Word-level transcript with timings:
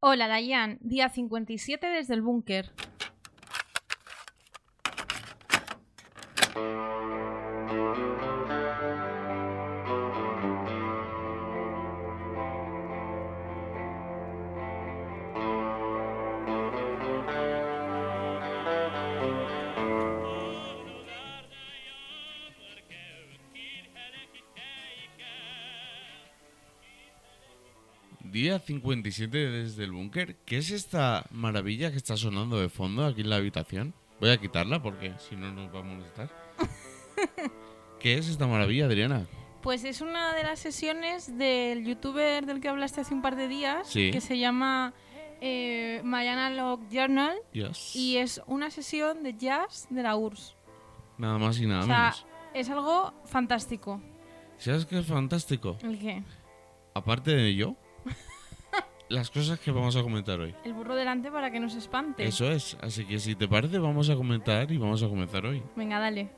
Hola, 0.00 0.28
Dayan. 0.28 0.78
Día 0.82 1.08
57 1.08 1.86
desde 1.86 2.12
el 2.12 2.20
búnker. 2.20 2.70
Día 28.56 28.64
57 28.64 29.36
desde 29.50 29.84
el 29.84 29.92
búnker. 29.92 30.36
¿Qué 30.46 30.56
es 30.56 30.70
esta 30.70 31.26
maravilla 31.30 31.90
que 31.90 31.98
está 31.98 32.16
sonando 32.16 32.58
de 32.58 32.70
fondo 32.70 33.04
aquí 33.04 33.20
en 33.20 33.28
la 33.28 33.36
habitación? 33.36 33.92
Voy 34.18 34.30
a 34.30 34.38
quitarla 34.38 34.80
porque 34.82 35.12
si 35.18 35.36
no 35.36 35.52
nos 35.52 35.74
va 35.74 35.80
a 35.80 35.82
molestar. 35.82 36.30
¿Qué 38.00 38.16
es 38.16 38.28
esta 38.28 38.46
maravilla, 38.46 38.86
Adriana? 38.86 39.26
Pues 39.60 39.84
es 39.84 40.00
una 40.00 40.34
de 40.34 40.42
las 40.42 40.58
sesiones 40.58 41.36
del 41.36 41.84
youtuber 41.84 42.46
del 42.46 42.60
que 42.60 42.68
hablaste 42.68 43.02
hace 43.02 43.12
un 43.12 43.20
par 43.20 43.36
de 43.36 43.46
días, 43.46 43.88
Sí. 43.90 44.10
que 44.10 44.22
se 44.22 44.38
llama 44.38 44.94
eh, 45.42 46.00
My 46.02 46.26
Analog 46.26 46.80
Journal, 46.90 47.36
y 47.92 48.16
es 48.16 48.40
una 48.46 48.70
sesión 48.70 49.22
de 49.22 49.34
jazz 49.36 49.86
de 49.90 50.02
la 50.02 50.16
URSS. 50.16 50.56
Nada 51.18 51.36
más 51.36 51.58
y 51.60 51.66
nada 51.66 51.82
o 51.82 51.86
sea, 51.86 51.98
menos. 52.04 52.26
es 52.54 52.70
algo 52.70 53.12
fantástico. 53.26 54.00
¿Sabes 54.56 54.86
qué 54.86 54.98
es 55.00 55.06
fantástico? 55.06 55.76
¿El 55.82 55.98
qué? 55.98 56.22
Aparte 56.94 57.32
de 57.32 57.54
yo, 57.54 57.76
las 59.08 59.30
cosas 59.30 59.58
que 59.60 59.70
vamos 59.70 59.96
a 59.96 60.02
comentar 60.02 60.40
hoy. 60.40 60.54
El 60.64 60.74
burro 60.74 60.94
delante 60.94 61.30
para 61.30 61.50
que 61.50 61.60
no 61.60 61.68
se 61.68 61.78
espante. 61.78 62.24
Eso 62.24 62.50
es. 62.50 62.76
Así 62.80 63.06
que 63.06 63.18
si 63.18 63.34
te 63.34 63.48
parece, 63.48 63.78
vamos 63.78 64.10
a 64.10 64.16
comentar 64.16 64.70
y 64.70 64.78
vamos 64.78 65.02
a 65.02 65.08
comenzar 65.08 65.46
hoy. 65.46 65.62
Venga, 65.76 65.98
dale. 65.98 66.30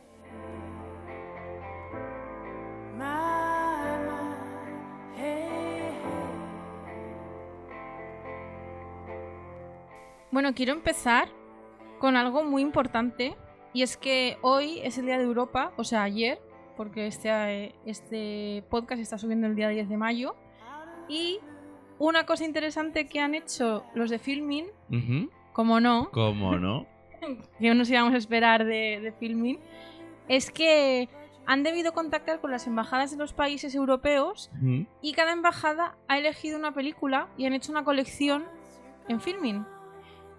Bueno, 10.30 10.54
quiero 10.54 10.72
empezar 10.72 11.28
con 11.98 12.14
algo 12.14 12.44
muy 12.44 12.62
importante 12.62 13.34
y 13.72 13.82
es 13.82 13.96
que 13.96 14.36
hoy 14.42 14.78
es 14.84 14.98
el 14.98 15.06
Día 15.06 15.18
de 15.18 15.24
Europa, 15.24 15.72
o 15.76 15.84
sea, 15.84 16.02
ayer, 16.02 16.38
porque 16.76 17.06
este, 17.06 17.28
eh, 17.30 17.74
este 17.86 18.62
podcast 18.70 19.00
está 19.00 19.18
subiendo 19.18 19.46
el 19.46 19.56
día 19.56 19.68
10 19.68 19.88
de 19.88 19.96
mayo 19.96 20.36
y 21.08 21.40
una 21.98 22.26
cosa 22.26 22.44
interesante 22.44 23.06
que 23.06 23.20
han 23.20 23.34
hecho 23.34 23.84
los 23.94 24.10
de 24.10 24.18
Filmin, 24.18 24.66
como 25.52 25.80
no, 25.80 26.10
¿Cómo 26.12 26.56
no? 26.56 26.86
que 27.60 27.74
nos 27.74 27.90
íbamos 27.90 28.14
a 28.14 28.16
esperar 28.16 28.64
de, 28.64 29.00
de 29.00 29.12
filming, 29.12 29.58
es 30.28 30.50
que 30.50 31.08
han 31.46 31.62
debido 31.62 31.92
contactar 31.94 32.40
con 32.40 32.50
las 32.50 32.66
embajadas 32.66 33.10
de 33.10 33.16
los 33.16 33.32
países 33.32 33.74
europeos 33.74 34.50
y 35.00 35.14
cada 35.14 35.32
embajada 35.32 35.96
ha 36.06 36.18
elegido 36.18 36.58
una 36.58 36.74
película 36.74 37.28
y 37.38 37.46
han 37.46 37.54
hecho 37.54 37.72
una 37.72 37.84
colección 37.84 38.44
en 39.08 39.18
filming. 39.18 39.64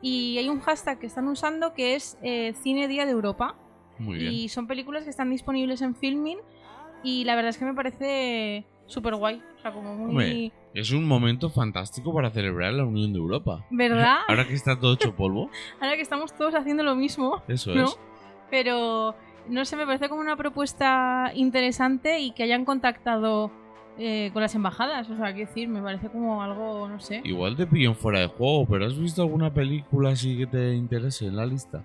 Y 0.01 0.37
hay 0.37 0.47
un 0.47 0.59
hashtag 0.59 0.99
que 0.99 1.07
están 1.07 1.27
usando 1.27 1.73
que 1.73 1.95
es 1.95 2.17
eh, 2.21 2.53
Cine 2.61 2.87
Día 2.87 3.07
de 3.07 3.11
Europa. 3.11 3.55
Muy 3.97 4.19
bien. 4.19 4.31
Y 4.31 4.49
son 4.49 4.67
películas 4.67 5.03
que 5.03 5.09
están 5.09 5.31
disponibles 5.31 5.81
en 5.81 5.95
filming 5.95 6.37
y 7.03 7.23
la 7.23 7.35
verdad 7.35 7.49
es 7.49 7.57
que 7.57 7.65
me 7.65 7.73
parece 7.73 8.65
súper 8.85 9.15
guay. 9.15 9.41
O 9.57 9.59
sea, 9.61 9.73
como 9.73 9.95
muy... 9.95 10.53
Es 10.73 10.91
un 10.91 11.07
momento 11.07 11.49
fantástico 11.49 12.13
para 12.13 12.29
celebrar 12.29 12.73
la 12.73 12.85
Unión 12.85 13.11
de 13.11 13.19
Europa. 13.19 13.65
¿Verdad? 13.71 14.17
Ahora 14.27 14.47
que 14.47 14.53
está 14.53 14.79
todo 14.79 14.93
hecho 14.93 15.15
polvo. 15.15 15.49
Ahora 15.81 15.95
que 15.95 16.01
estamos 16.01 16.33
todos 16.33 16.53
haciendo 16.55 16.83
lo 16.83 16.95
mismo. 16.95 17.41
Eso 17.47 17.73
¿no? 17.73 17.85
es. 17.85 17.99
Pero 18.51 19.15
no 19.47 19.65
sé, 19.65 19.75
me 19.75 19.85
parece 19.85 20.09
como 20.09 20.21
una 20.21 20.35
propuesta 20.35 21.31
interesante 21.33 22.19
y 22.19 22.31
que 22.31 22.43
hayan 22.43 22.65
contactado 22.65 23.51
eh, 23.97 24.29
con 24.31 24.41
las 24.41 24.53
embajadas. 24.55 25.09
O 25.09 25.17
sea, 25.17 25.33
quiero 25.33 25.49
decir, 25.49 25.67
me 25.67 25.81
parece 25.81 26.09
como 26.09 26.41
algo, 26.41 26.87
no 26.87 26.99
sé. 26.99 27.21
Igual 27.23 27.55
te 27.55 27.65
pillan 27.65 27.95
fuera 27.95 28.19
de 28.19 28.27
juego, 28.27 28.67
pero 28.67 28.85
¿has 28.85 28.97
visto 28.97 29.23
alguna 29.23 29.53
película 29.53 30.11
así 30.11 30.37
que 30.37 30.47
te 30.47 30.73
interese 30.73 31.25
en 31.25 31.35
la 31.35 31.45
lista? 31.45 31.83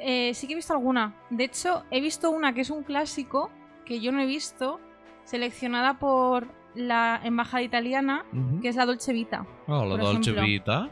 Eh, 0.00 0.34
sí 0.34 0.46
que 0.46 0.54
he 0.54 0.56
visto 0.56 0.72
alguna. 0.72 1.14
De 1.30 1.44
hecho, 1.44 1.84
he 1.90 2.00
visto 2.00 2.30
una 2.30 2.54
que 2.54 2.62
es 2.62 2.70
un 2.70 2.82
clásico 2.82 3.50
que 3.84 4.00
yo 4.00 4.12
no 4.12 4.20
he 4.20 4.26
visto, 4.26 4.80
seleccionada 5.24 5.98
por 5.98 6.48
la 6.74 7.20
embajada 7.24 7.62
italiana, 7.62 8.24
que 8.62 8.68
es 8.68 8.76
la 8.76 8.86
Dolce 8.86 9.12
Vita. 9.12 9.46
Ah, 9.68 9.84
la 9.86 9.96
Dolce 9.96 10.30
ejemplo. 10.30 10.42
Vita. 10.42 10.90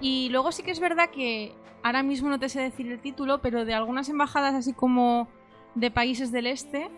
Y 0.00 0.28
luego 0.30 0.52
sí 0.52 0.62
que 0.62 0.70
es 0.70 0.80
verdad 0.80 1.10
que 1.10 1.52
ahora 1.82 2.02
mismo 2.02 2.28
no 2.28 2.38
te 2.38 2.48
sé 2.48 2.60
decir 2.60 2.90
el 2.90 3.00
título, 3.00 3.40
pero 3.40 3.64
de 3.64 3.74
algunas 3.74 4.08
embajadas 4.08 4.54
así 4.54 4.72
como 4.72 5.28
de 5.74 5.90
países 5.90 6.30
del 6.32 6.46
este, 6.46 6.88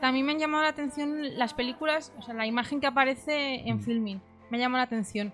también 0.00 0.24
me 0.26 0.32
han 0.32 0.38
llamado 0.38 0.62
la 0.62 0.70
atención 0.70 1.36
las 1.38 1.52
películas, 1.54 2.12
o 2.18 2.22
sea, 2.22 2.34
la 2.34 2.46
imagen 2.46 2.80
que 2.80 2.86
aparece 2.86 3.68
en 3.68 3.76
Mm. 3.76 3.80
filming. 3.80 4.20
Me 4.50 4.56
ha 4.58 4.60
llamado 4.60 4.78
la 4.78 4.84
atención. 4.84 5.32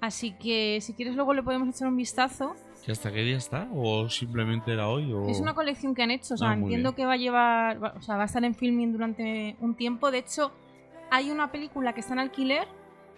Así 0.00 0.32
que 0.32 0.78
si 0.82 0.92
quieres 0.92 1.14
luego 1.16 1.32
le 1.34 1.42
podemos 1.42 1.68
echar 1.74 1.88
un 1.88 1.96
vistazo. 1.96 2.54
¿Que 2.84 2.92
hasta 2.92 3.10
qué 3.12 3.22
día 3.22 3.36
está? 3.38 3.68
¿O 3.74 4.08
simplemente 4.08 4.72
era 4.72 4.88
hoy? 4.88 5.12
O... 5.12 5.26
Es 5.28 5.40
una 5.40 5.54
colección 5.54 5.94
que 5.94 6.02
han 6.02 6.10
hecho, 6.10 6.34
o 6.34 6.36
sea, 6.36 6.50
Ah, 6.50 6.56
muy 6.56 6.64
entiendo 6.64 6.90
bien. 6.90 6.96
que 6.96 7.06
va 7.06 7.12
a 7.14 7.16
llevar, 7.16 7.82
va- 7.82 7.94
o 7.96 8.02
sea, 8.02 8.16
va 8.16 8.22
a 8.22 8.26
estar 8.26 8.44
en 8.44 8.54
filming 8.54 8.92
durante 8.92 9.56
un 9.60 9.74
tiempo. 9.74 10.10
De 10.10 10.18
hecho, 10.18 10.52
hay 11.10 11.30
una 11.30 11.50
película 11.50 11.92
que 11.92 12.00
está 12.00 12.14
en 12.14 12.20
alquiler 12.20 12.66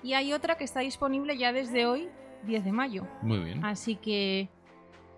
y 0.03 0.15
hay 0.15 0.33
otra 0.33 0.57
que 0.57 0.65
está 0.65 0.81
disponible 0.81 1.37
ya 1.37 1.53
desde 1.53 1.87
hoy, 1.87 2.09
10 2.45 2.65
de 2.65 2.73
mayo. 2.73 3.07
Muy 3.23 3.39
bien. 3.39 3.65
Así 3.65 3.97
que 3.97 4.49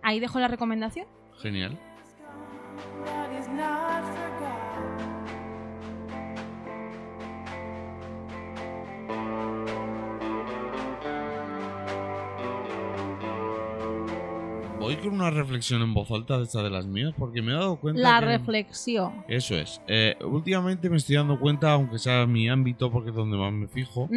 ahí 0.02 0.20
dejo 0.20 0.38
la 0.40 0.48
recomendación. 0.48 1.06
Genial. 1.38 1.78
Voy 14.94 15.02
con 15.04 15.14
una 15.14 15.30
reflexión 15.30 15.82
en 15.82 15.94
voz 15.94 16.10
alta 16.10 16.38
de 16.38 16.44
esta 16.44 16.62
de 16.62 16.70
las 16.70 16.86
mías 16.86 17.14
porque 17.18 17.42
me 17.42 17.52
he 17.52 17.54
dado 17.54 17.76
cuenta 17.76 18.00
La 18.02 18.20
que... 18.20 18.26
reflexión. 18.26 19.24
Eso 19.28 19.54
es. 19.56 19.80
Eh, 19.86 20.16
últimamente 20.24 20.90
me 20.90 20.96
estoy 20.96 21.16
dando 21.16 21.38
cuenta, 21.38 21.72
aunque 21.72 21.98
sea 21.98 22.26
mi 22.26 22.48
ámbito 22.48 22.90
porque 22.90 23.10
es 23.10 23.16
donde 23.16 23.36
más 23.36 23.52
me 23.52 23.68
fijo, 23.68 24.08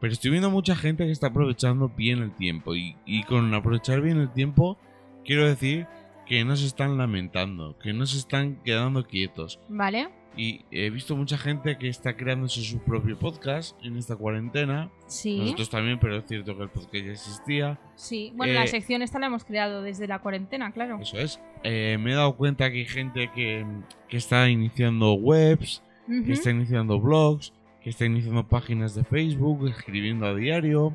pero 0.00 0.12
estoy 0.12 0.30
viendo 0.30 0.50
mucha 0.50 0.76
gente 0.76 1.04
que 1.06 1.12
está 1.12 1.28
aprovechando 1.28 1.88
bien 1.88 2.20
el 2.22 2.32
tiempo. 2.32 2.74
Y, 2.74 2.96
y 3.06 3.22
con 3.24 3.52
aprovechar 3.54 4.00
bien 4.00 4.18
el 4.18 4.30
tiempo, 4.32 4.78
quiero 5.24 5.46
decir 5.46 5.86
que 6.30 6.44
no 6.44 6.54
se 6.54 6.64
están 6.66 6.96
lamentando, 6.96 7.76
que 7.82 7.92
no 7.92 8.06
se 8.06 8.16
están 8.16 8.62
quedando 8.62 9.04
quietos. 9.04 9.58
Vale. 9.68 10.10
Y 10.36 10.60
he 10.70 10.88
visto 10.90 11.16
mucha 11.16 11.36
gente 11.36 11.76
que 11.76 11.88
está 11.88 12.16
creándose 12.16 12.62
su 12.62 12.78
propio 12.78 13.18
podcast 13.18 13.76
en 13.84 13.96
esta 13.96 14.14
cuarentena. 14.14 14.92
Sí. 15.08 15.40
Nosotros 15.40 15.70
también, 15.70 15.98
pero 15.98 16.18
es 16.18 16.24
cierto 16.28 16.56
que 16.56 16.62
el 16.62 16.68
podcast 16.68 16.94
ya 17.04 17.10
existía. 17.10 17.80
Sí. 17.96 18.32
Bueno, 18.36 18.52
Eh, 18.52 18.54
la 18.54 18.68
sección 18.68 19.02
esta 19.02 19.18
la 19.18 19.26
hemos 19.26 19.42
creado 19.44 19.82
desde 19.82 20.06
la 20.06 20.20
cuarentena, 20.20 20.70
claro. 20.70 21.00
Eso 21.02 21.18
es. 21.18 21.40
Eh, 21.64 21.98
me 22.00 22.12
he 22.12 22.14
dado 22.14 22.36
cuenta 22.36 22.70
que 22.70 22.78
hay 22.78 22.86
gente 22.86 23.28
que, 23.34 23.66
que 24.08 24.16
está 24.16 24.48
iniciando 24.48 25.14
webs, 25.14 25.82
que 26.06 26.32
está 26.32 26.50
iniciando 26.50 27.00
blogs, 27.00 27.52
que 27.82 27.90
está 27.90 28.04
iniciando 28.04 28.46
páginas 28.46 28.94
de 28.94 29.04
Facebook, 29.04 29.66
escribiendo 29.68 30.26
a 30.26 30.34
diario. 30.34 30.94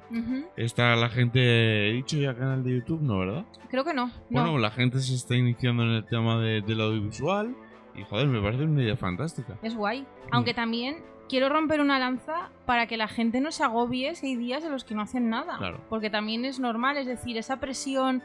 Está 0.56 0.96
la 0.96 1.10
gente, 1.10 1.90
he 1.90 1.94
dicho 1.94 2.18
ya 2.18 2.36
canal 2.36 2.64
de 2.64 2.76
YouTube, 2.76 3.02
¿no, 3.02 3.20
verdad? 3.20 3.46
Creo 3.70 3.84
que 3.84 3.94
no. 3.94 4.08
no. 4.08 4.14
Bueno, 4.30 4.58
la 4.60 4.70
gente 4.72 5.00
se 5.00 5.16
está 5.16 5.36
iniciando 5.36 5.84
en 5.84 5.90
el 5.90 6.06
tema 6.06 6.40
de- 6.40 6.62
del 6.62 6.82
audiovisual 6.82 7.56
y 7.96 8.04
joder, 8.04 8.28
me 8.28 8.42
parece 8.42 8.64
una 8.66 8.84
idea 8.84 8.96
fantástica. 8.98 9.58
Es 9.64 9.76
guay. 9.76 10.06
Aunque 10.32 10.54
también 10.54 10.98
quiero 11.28 11.50
romper 11.50 11.82
una 11.82 11.98
lanza 11.98 12.52
para 12.68 12.86
que 12.86 12.98
la 12.98 13.08
gente 13.08 13.42
no 13.42 13.52
se 13.52 13.64
agobie 13.64 14.14
si 14.14 14.28
hay 14.28 14.36
días 14.36 14.64
en 14.64 14.72
los 14.72 14.84
que 14.84 14.94
no 14.94 15.02
hacen 15.02 15.30
nada. 15.30 15.58
Claro. 15.58 15.82
Porque 15.90 16.12
también 16.12 16.46
es 16.46 16.60
normal, 16.60 16.98
es 16.98 17.08
decir, 17.08 17.36
esa 17.38 17.60
presión 17.60 18.22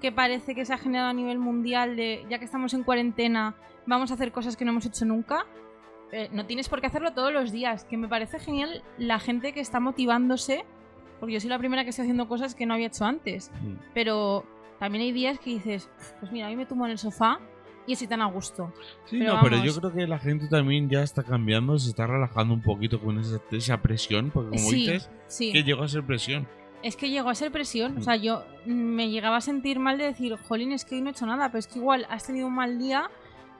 que 0.00 0.12
parece 0.12 0.54
que 0.54 0.64
se 0.64 0.72
ha 0.72 0.78
generado 0.78 1.10
a 1.10 1.14
nivel 1.14 1.38
mundial 1.40 1.96
de 1.96 2.24
ya 2.30 2.38
que 2.38 2.44
estamos 2.44 2.74
en 2.74 2.84
cuarentena, 2.84 3.54
vamos 3.86 4.10
a 4.10 4.14
hacer 4.14 4.30
cosas 4.30 4.56
que 4.56 4.64
no 4.64 4.70
hemos 4.70 4.86
hecho 4.86 5.04
nunca. 5.04 5.46
Eh, 6.12 6.28
no 6.32 6.46
tienes 6.46 6.68
por 6.68 6.80
qué 6.80 6.86
hacerlo 6.86 7.12
todos 7.12 7.32
los 7.32 7.52
días. 7.52 7.84
Que 7.84 7.96
me 7.96 8.08
parece 8.08 8.38
genial 8.38 8.82
la 8.98 9.18
gente 9.18 9.52
que 9.52 9.60
está 9.60 9.80
motivándose. 9.80 10.64
Porque 11.20 11.34
yo 11.34 11.40
soy 11.40 11.50
la 11.50 11.58
primera 11.58 11.84
que 11.84 11.90
estoy 11.90 12.04
haciendo 12.04 12.28
cosas 12.28 12.54
que 12.54 12.66
no 12.66 12.74
había 12.74 12.88
hecho 12.88 13.04
antes. 13.04 13.50
Mm. 13.62 13.74
Pero 13.94 14.44
también 14.78 15.02
hay 15.02 15.12
días 15.12 15.38
que 15.38 15.50
dices, 15.50 15.88
pues 16.20 16.30
mira, 16.32 16.48
hoy 16.48 16.56
me 16.56 16.66
tumbo 16.66 16.84
en 16.84 16.92
el 16.92 16.98
sofá 16.98 17.40
y 17.86 17.92
estoy 17.92 18.08
tan 18.08 18.22
a 18.22 18.26
gusto. 18.26 18.72
Sí, 19.04 19.18
Pero 19.18 19.34
no, 19.34 19.42
pero 19.42 19.62
yo 19.62 19.74
creo 19.74 19.92
que 19.92 20.06
la 20.06 20.18
gente 20.18 20.48
también 20.48 20.88
ya 20.88 21.02
está 21.02 21.22
cambiando, 21.22 21.78
se 21.78 21.90
está 21.90 22.06
relajando 22.06 22.54
un 22.54 22.62
poquito 22.62 23.00
con 23.00 23.18
esa, 23.18 23.40
esa 23.50 23.80
presión, 23.82 24.30
porque 24.30 24.56
como 24.56 24.70
sí, 24.70 24.76
dices, 24.76 25.10
sí. 25.26 25.52
que 25.52 25.62
llegó 25.62 25.82
a 25.82 25.88
ser 25.88 26.04
presión. 26.04 26.48
Es 26.82 26.96
que 26.96 27.08
llegó 27.08 27.30
a 27.30 27.34
ser 27.34 27.50
presión. 27.50 27.94
Mm. 27.94 27.98
O 27.98 28.02
sea, 28.02 28.16
yo 28.16 28.44
mm, 28.66 28.72
me 28.72 29.10
llegaba 29.10 29.36
a 29.36 29.40
sentir 29.40 29.78
mal 29.78 29.98
de 29.98 30.04
decir, 30.04 30.36
jolín, 30.36 30.72
es 30.72 30.84
que 30.84 30.96
hoy 30.96 31.02
no 31.02 31.08
he 31.08 31.12
hecho 31.12 31.26
nada, 31.26 31.48
pero 31.48 31.58
es 31.58 31.66
que 31.66 31.78
igual 31.78 32.06
has 32.10 32.26
tenido 32.26 32.46
un 32.46 32.54
mal 32.54 32.78
día 32.78 33.10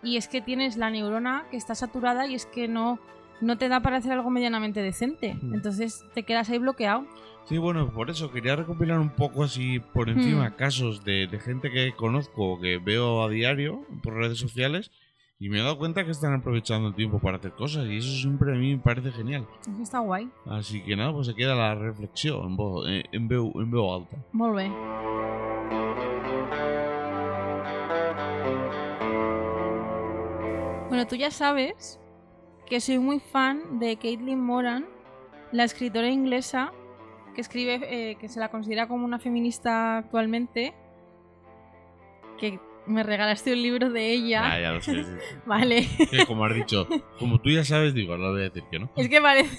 y 0.04 0.16
es 0.16 0.28
que 0.28 0.40
tienes 0.40 0.76
la 0.76 0.90
neurona 0.90 1.46
que 1.50 1.56
está 1.56 1.74
saturada 1.74 2.26
y 2.26 2.34
es 2.34 2.46
que 2.46 2.68
no, 2.68 2.98
no 3.40 3.56
te 3.58 3.68
da 3.68 3.80
para 3.80 3.96
hacer 3.96 4.12
algo 4.12 4.30
medianamente 4.30 4.80
decente. 4.82 5.34
Mm. 5.40 5.54
Entonces 5.54 6.04
te 6.14 6.22
quedas 6.22 6.48
ahí 6.50 6.58
bloqueado. 6.58 7.04
Sí, 7.46 7.58
bueno, 7.58 7.92
por 7.92 8.08
eso 8.10 8.30
quería 8.30 8.56
recopilar 8.56 8.98
un 8.98 9.10
poco 9.10 9.44
así 9.44 9.78
por 9.78 10.08
encima 10.08 10.48
Hmm. 10.48 10.54
casos 10.54 11.04
de, 11.04 11.26
de 11.26 11.38
gente 11.38 11.70
que 11.70 11.92
conozco 11.94 12.58
que 12.60 12.78
veo 12.78 13.22
a 13.22 13.28
diario 13.28 13.82
por 14.02 14.14
redes 14.14 14.38
sociales 14.38 14.90
y 15.38 15.50
me 15.50 15.58
he 15.58 15.62
dado 15.62 15.76
cuenta 15.76 16.06
que 16.06 16.10
están 16.10 16.32
aprovechando 16.32 16.88
el 16.88 16.94
tiempo 16.94 17.18
para 17.18 17.36
hacer 17.36 17.52
cosas 17.52 17.86
y 17.86 17.98
eso 17.98 18.08
siempre 18.16 18.50
a 18.52 18.56
mí 18.56 18.74
me 18.76 18.80
parece 18.82 19.10
genial. 19.12 19.46
Eso 19.60 19.82
está 19.82 19.98
guay. 19.98 20.30
Así 20.46 20.80
que 20.84 20.96
nada, 20.96 21.12
pues 21.12 21.26
se 21.26 21.34
queda 21.34 21.54
la 21.54 21.74
reflexión 21.74 22.46
en 22.46 22.56
voz, 22.56 22.88
en, 22.88 23.02
en 23.12 23.28
veu, 23.28 23.52
en 23.60 23.70
veu 23.70 23.92
alta. 23.92 24.16
Molt 24.32 24.56
bé. 24.56 24.70
Bueno, 30.94 31.08
tú 31.08 31.16
ya 31.16 31.32
sabes 31.32 31.98
que 32.66 32.78
soy 32.80 33.00
muy 33.00 33.18
fan 33.18 33.80
de 33.80 33.96
Caitlin 33.96 34.38
Moran, 34.38 34.86
la 35.50 35.64
escritora 35.64 36.08
inglesa 36.08 36.72
que 37.34 37.40
escribe, 37.40 37.80
eh, 37.82 38.14
que 38.14 38.28
se 38.28 38.38
la 38.38 38.48
considera 38.48 38.86
como 38.86 39.04
una 39.04 39.18
feminista 39.18 39.98
actualmente, 39.98 40.72
que 42.38 42.60
me 42.86 43.02
regalaste 43.02 43.52
un 43.54 43.62
libro 43.62 43.90
de 43.90 44.12
ella. 44.12 44.42
Ah, 44.44 44.60
ya 44.60 44.70
lo 44.70 44.80
sé. 44.80 45.04
Vale. 45.46 45.84
Que 46.12 46.24
como 46.26 46.44
has 46.44 46.54
dicho, 46.54 46.86
como 47.18 47.40
tú 47.40 47.50
ya 47.50 47.64
sabes, 47.64 47.92
digo, 47.92 48.12
ahora 48.12 48.30
voy 48.30 48.40
a 48.42 48.44
decir 48.44 48.62
que 48.70 48.78
no. 48.78 48.88
Es 48.94 49.08
que 49.08 49.20
parece, 49.20 49.50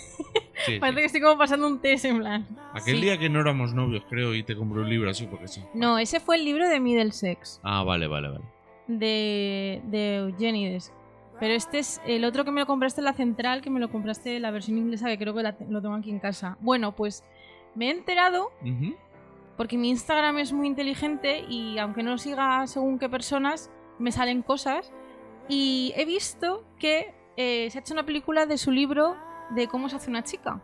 Sí, 0.65 0.79
parece 0.79 0.95
sí. 0.95 1.01
que 1.01 1.05
estoy 1.07 1.21
como 1.21 1.37
pasando 1.37 1.67
un 1.67 1.81
test 1.81 2.05
en 2.05 2.19
plan. 2.19 2.47
Aquel 2.73 2.95
Sí. 2.95 3.01
día 3.01 3.17
que 3.17 3.27
no 3.29 3.41
éramos 3.41 3.73
novios, 3.73 4.05
creo, 4.09 4.33
y 4.35 4.43
te 4.43 4.55
compré 4.55 4.79
un 4.83 4.89
libro 4.89 5.09
así 5.09 5.25
porque 5.27 5.49
sí. 5.49 5.61
No, 5.73 5.97
ese 5.99 6.21
fue 6.21 6.37
el 6.37 6.45
libro 6.45 6.69
de 6.69 6.79
Middlesex. 6.79 7.59
Ah, 7.61 7.83
vale, 7.83 8.07
vale, 8.07 8.29
vale. 8.29 8.45
de, 8.87 9.81
de 9.83 10.15
Eugenides. 10.15 10.93
Pero 11.39 11.53
este 11.53 11.79
es 11.79 12.01
el 12.05 12.23
otro 12.23 12.45
que 12.45 12.51
me 12.51 12.61
lo 12.61 12.65
compraste 12.67 13.01
la 13.01 13.13
central, 13.13 13.61
que 13.61 13.69
me 13.69 13.79
lo 13.79 13.89
compraste 13.91 14.39
la 14.39 14.51
versión 14.51 14.77
inglesa, 14.77 15.07
que 15.07 15.17
creo 15.17 15.33
que 15.33 15.43
la 15.43 15.55
lo 15.69 15.81
tengo 15.81 15.95
aquí 15.95 16.09
en 16.09 16.19
casa. 16.19 16.57
Bueno, 16.61 16.95
pues 16.95 17.23
me 17.75 17.87
he 17.87 17.91
enterado, 17.91 18.51
Ujú. 18.61 18.95
porque 19.57 19.77
mi 19.77 19.89
Instagram 19.89 20.37
es 20.37 20.53
muy 20.53 20.67
inteligente 20.67 21.43
y 21.49 21.77
aunque 21.77 22.03
no 22.03 22.17
siga 22.17 22.65
según 22.67 22.99
qué 22.99 23.09
personas, 23.09 23.69
me 23.99 24.11
salen 24.11 24.43
cosas. 24.43 24.93
Y 25.49 25.93
he 25.97 26.05
visto 26.05 26.65
que 26.79 27.13
eh, 27.37 27.69
se 27.69 27.77
ha 27.77 27.81
hecho 27.81 27.93
una 27.93 28.05
película 28.05 28.45
de 28.45 28.57
su 28.57 28.71
libro 28.71 29.15
de 29.51 29.67
cómo 29.67 29.89
se 29.89 29.97
hace 29.97 30.09
una 30.09 30.23
chica. 30.23 30.61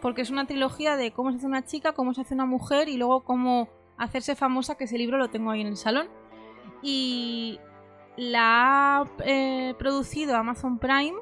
Porque 0.00 0.22
es 0.22 0.30
una 0.30 0.46
trilogía 0.46 0.96
de 0.96 1.12
cómo 1.12 1.30
se 1.30 1.36
hace 1.36 1.46
una 1.46 1.64
chica, 1.64 1.92
cómo 1.92 2.14
se 2.14 2.22
hace 2.22 2.34
una 2.34 2.46
mujer 2.46 2.88
y 2.88 2.96
luego 2.96 3.22
cómo 3.22 3.68
hacerse 3.98 4.34
famosa, 4.34 4.76
que 4.76 4.84
ese 4.84 4.96
libro 4.98 5.18
lo 5.18 5.28
tengo 5.28 5.50
ahí 5.50 5.60
en 5.60 5.66
el 5.68 5.76
salón. 5.76 6.08
Y 6.82 7.60
la 8.16 9.00
ha 9.00 9.04
eh, 9.24 9.74
producido 9.78 10.36
Amazon 10.36 10.78
Prime. 10.78 11.16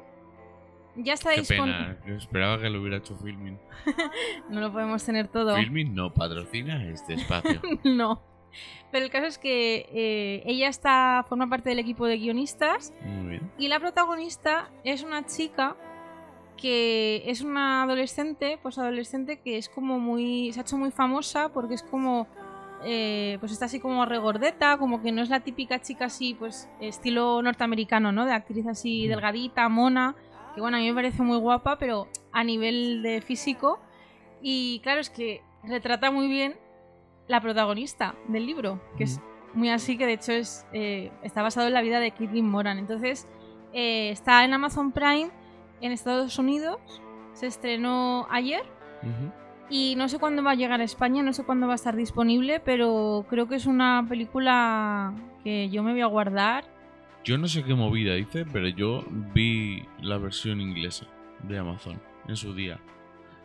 Ya 0.95 1.13
está 1.13 1.31
disponible. 1.31 1.97
que 2.05 2.15
esperaba 2.15 2.61
que 2.61 2.69
lo 2.69 2.79
hubiera 2.79 2.97
hecho 2.97 3.15
Filmin. 3.17 3.59
No 4.49 4.61
lo 4.61 4.71
podemos 4.71 5.03
tener 5.03 5.27
todo. 5.27 5.55
Filmin 5.55 5.95
no 5.95 6.13
patrocina 6.13 6.85
este 6.87 7.15
espacio. 7.15 7.61
no. 7.83 8.21
Pero 8.91 9.05
el 9.05 9.11
caso 9.11 9.25
es 9.25 9.39
que 9.39 9.87
eh, 9.91 10.43
ella 10.45 10.67
está 10.67 11.25
forma 11.27 11.47
parte 11.47 11.69
del 11.69 11.79
equipo 11.79 12.05
de 12.05 12.19
guionistas 12.19 12.93
Muy 13.03 13.29
bien. 13.31 13.51
Y 13.57 13.67
la 13.67 13.79
protagonista 13.79 14.69
es 14.83 15.01
una 15.01 15.25
chica 15.25 15.75
que 16.57 17.23
es 17.25 17.41
una 17.41 17.83
adolescente, 17.83 18.59
pues 18.61 18.77
adolescente 18.77 19.39
que 19.41 19.57
es 19.57 19.69
como 19.69 19.99
muy. 19.99 20.53
se 20.53 20.59
ha 20.59 20.63
hecho 20.63 20.77
muy 20.77 20.91
famosa 20.91 21.49
porque 21.51 21.73
es 21.73 21.83
como. 21.83 22.27
Eh, 22.85 23.37
pues 23.39 23.51
está 23.51 23.65
así 23.65 23.79
como 23.79 24.05
regordeta, 24.05 24.77
como 24.77 25.01
que 25.01 25.11
no 25.11 25.21
es 25.21 25.29
la 25.29 25.41
típica 25.41 25.79
chica 25.81 26.05
así, 26.05 26.33
pues 26.33 26.69
estilo 26.79 27.41
norteamericano, 27.41 28.11
¿no? 28.11 28.25
De 28.25 28.33
actriz 28.33 28.67
así 28.67 29.07
delgadita, 29.07 29.67
mona, 29.69 30.15
que 30.53 30.61
bueno, 30.61 30.77
a 30.77 30.79
mí 30.79 30.89
me 30.89 30.95
parece 30.95 31.23
muy 31.23 31.37
guapa, 31.37 31.77
pero 31.77 32.07
a 32.31 32.43
nivel 32.43 33.01
de 33.03 33.21
físico. 33.21 33.79
Y 34.41 34.79
claro, 34.83 35.01
es 35.01 35.09
que 35.09 35.41
retrata 35.63 36.11
muy 36.11 36.27
bien 36.27 36.55
la 37.27 37.39
protagonista 37.41 38.15
del 38.27 38.45
libro, 38.45 38.81
que 38.97 39.05
es 39.05 39.19
muy 39.53 39.69
así, 39.69 39.97
que 39.97 40.05
de 40.05 40.13
hecho 40.13 40.33
es, 40.33 40.65
eh, 40.73 41.11
está 41.23 41.41
basado 41.41 41.67
en 41.67 41.73
la 41.73 41.81
vida 41.81 41.99
de 41.99 42.11
Caitlin 42.11 42.49
Moran. 42.49 42.77
Entonces, 42.77 43.27
eh, 43.71 44.09
está 44.09 44.43
en 44.43 44.53
Amazon 44.53 44.91
Prime 44.91 45.31
en 45.81 45.91
Estados 45.91 46.37
Unidos, 46.37 46.79
se 47.33 47.47
estrenó 47.47 48.27
ayer 48.29 48.63
Ujú. 49.01 49.31
Y 49.69 49.95
no 49.97 50.07
sé 50.09 50.19
cuándo 50.19 50.43
va 50.43 50.51
a 50.51 50.55
llegar 50.55 50.81
a 50.81 50.83
España, 50.83 51.23
no 51.23 51.33
sé 51.33 51.43
cuándo 51.43 51.67
va 51.67 51.73
a 51.73 51.75
estar 51.75 51.95
disponible, 51.95 52.59
pero 52.59 53.25
creo 53.29 53.47
que 53.47 53.55
es 53.55 53.65
una 53.65 54.05
película 54.07 55.13
que 55.43 55.69
yo 55.69 55.83
me 55.83 55.91
voy 55.93 56.01
a 56.01 56.05
guardar. 56.07 56.65
Yo 57.23 57.37
no 57.37 57.47
sé 57.47 57.63
qué 57.63 57.73
movida 57.73 58.17
hice, 58.17 58.45
pero 58.45 58.67
yo 58.67 59.03
vi 59.33 59.83
la 60.01 60.17
versión 60.17 60.59
inglesa 60.61 61.07
de 61.43 61.57
Amazon 61.57 61.99
en 62.27 62.35
su 62.35 62.53
día. 62.53 62.79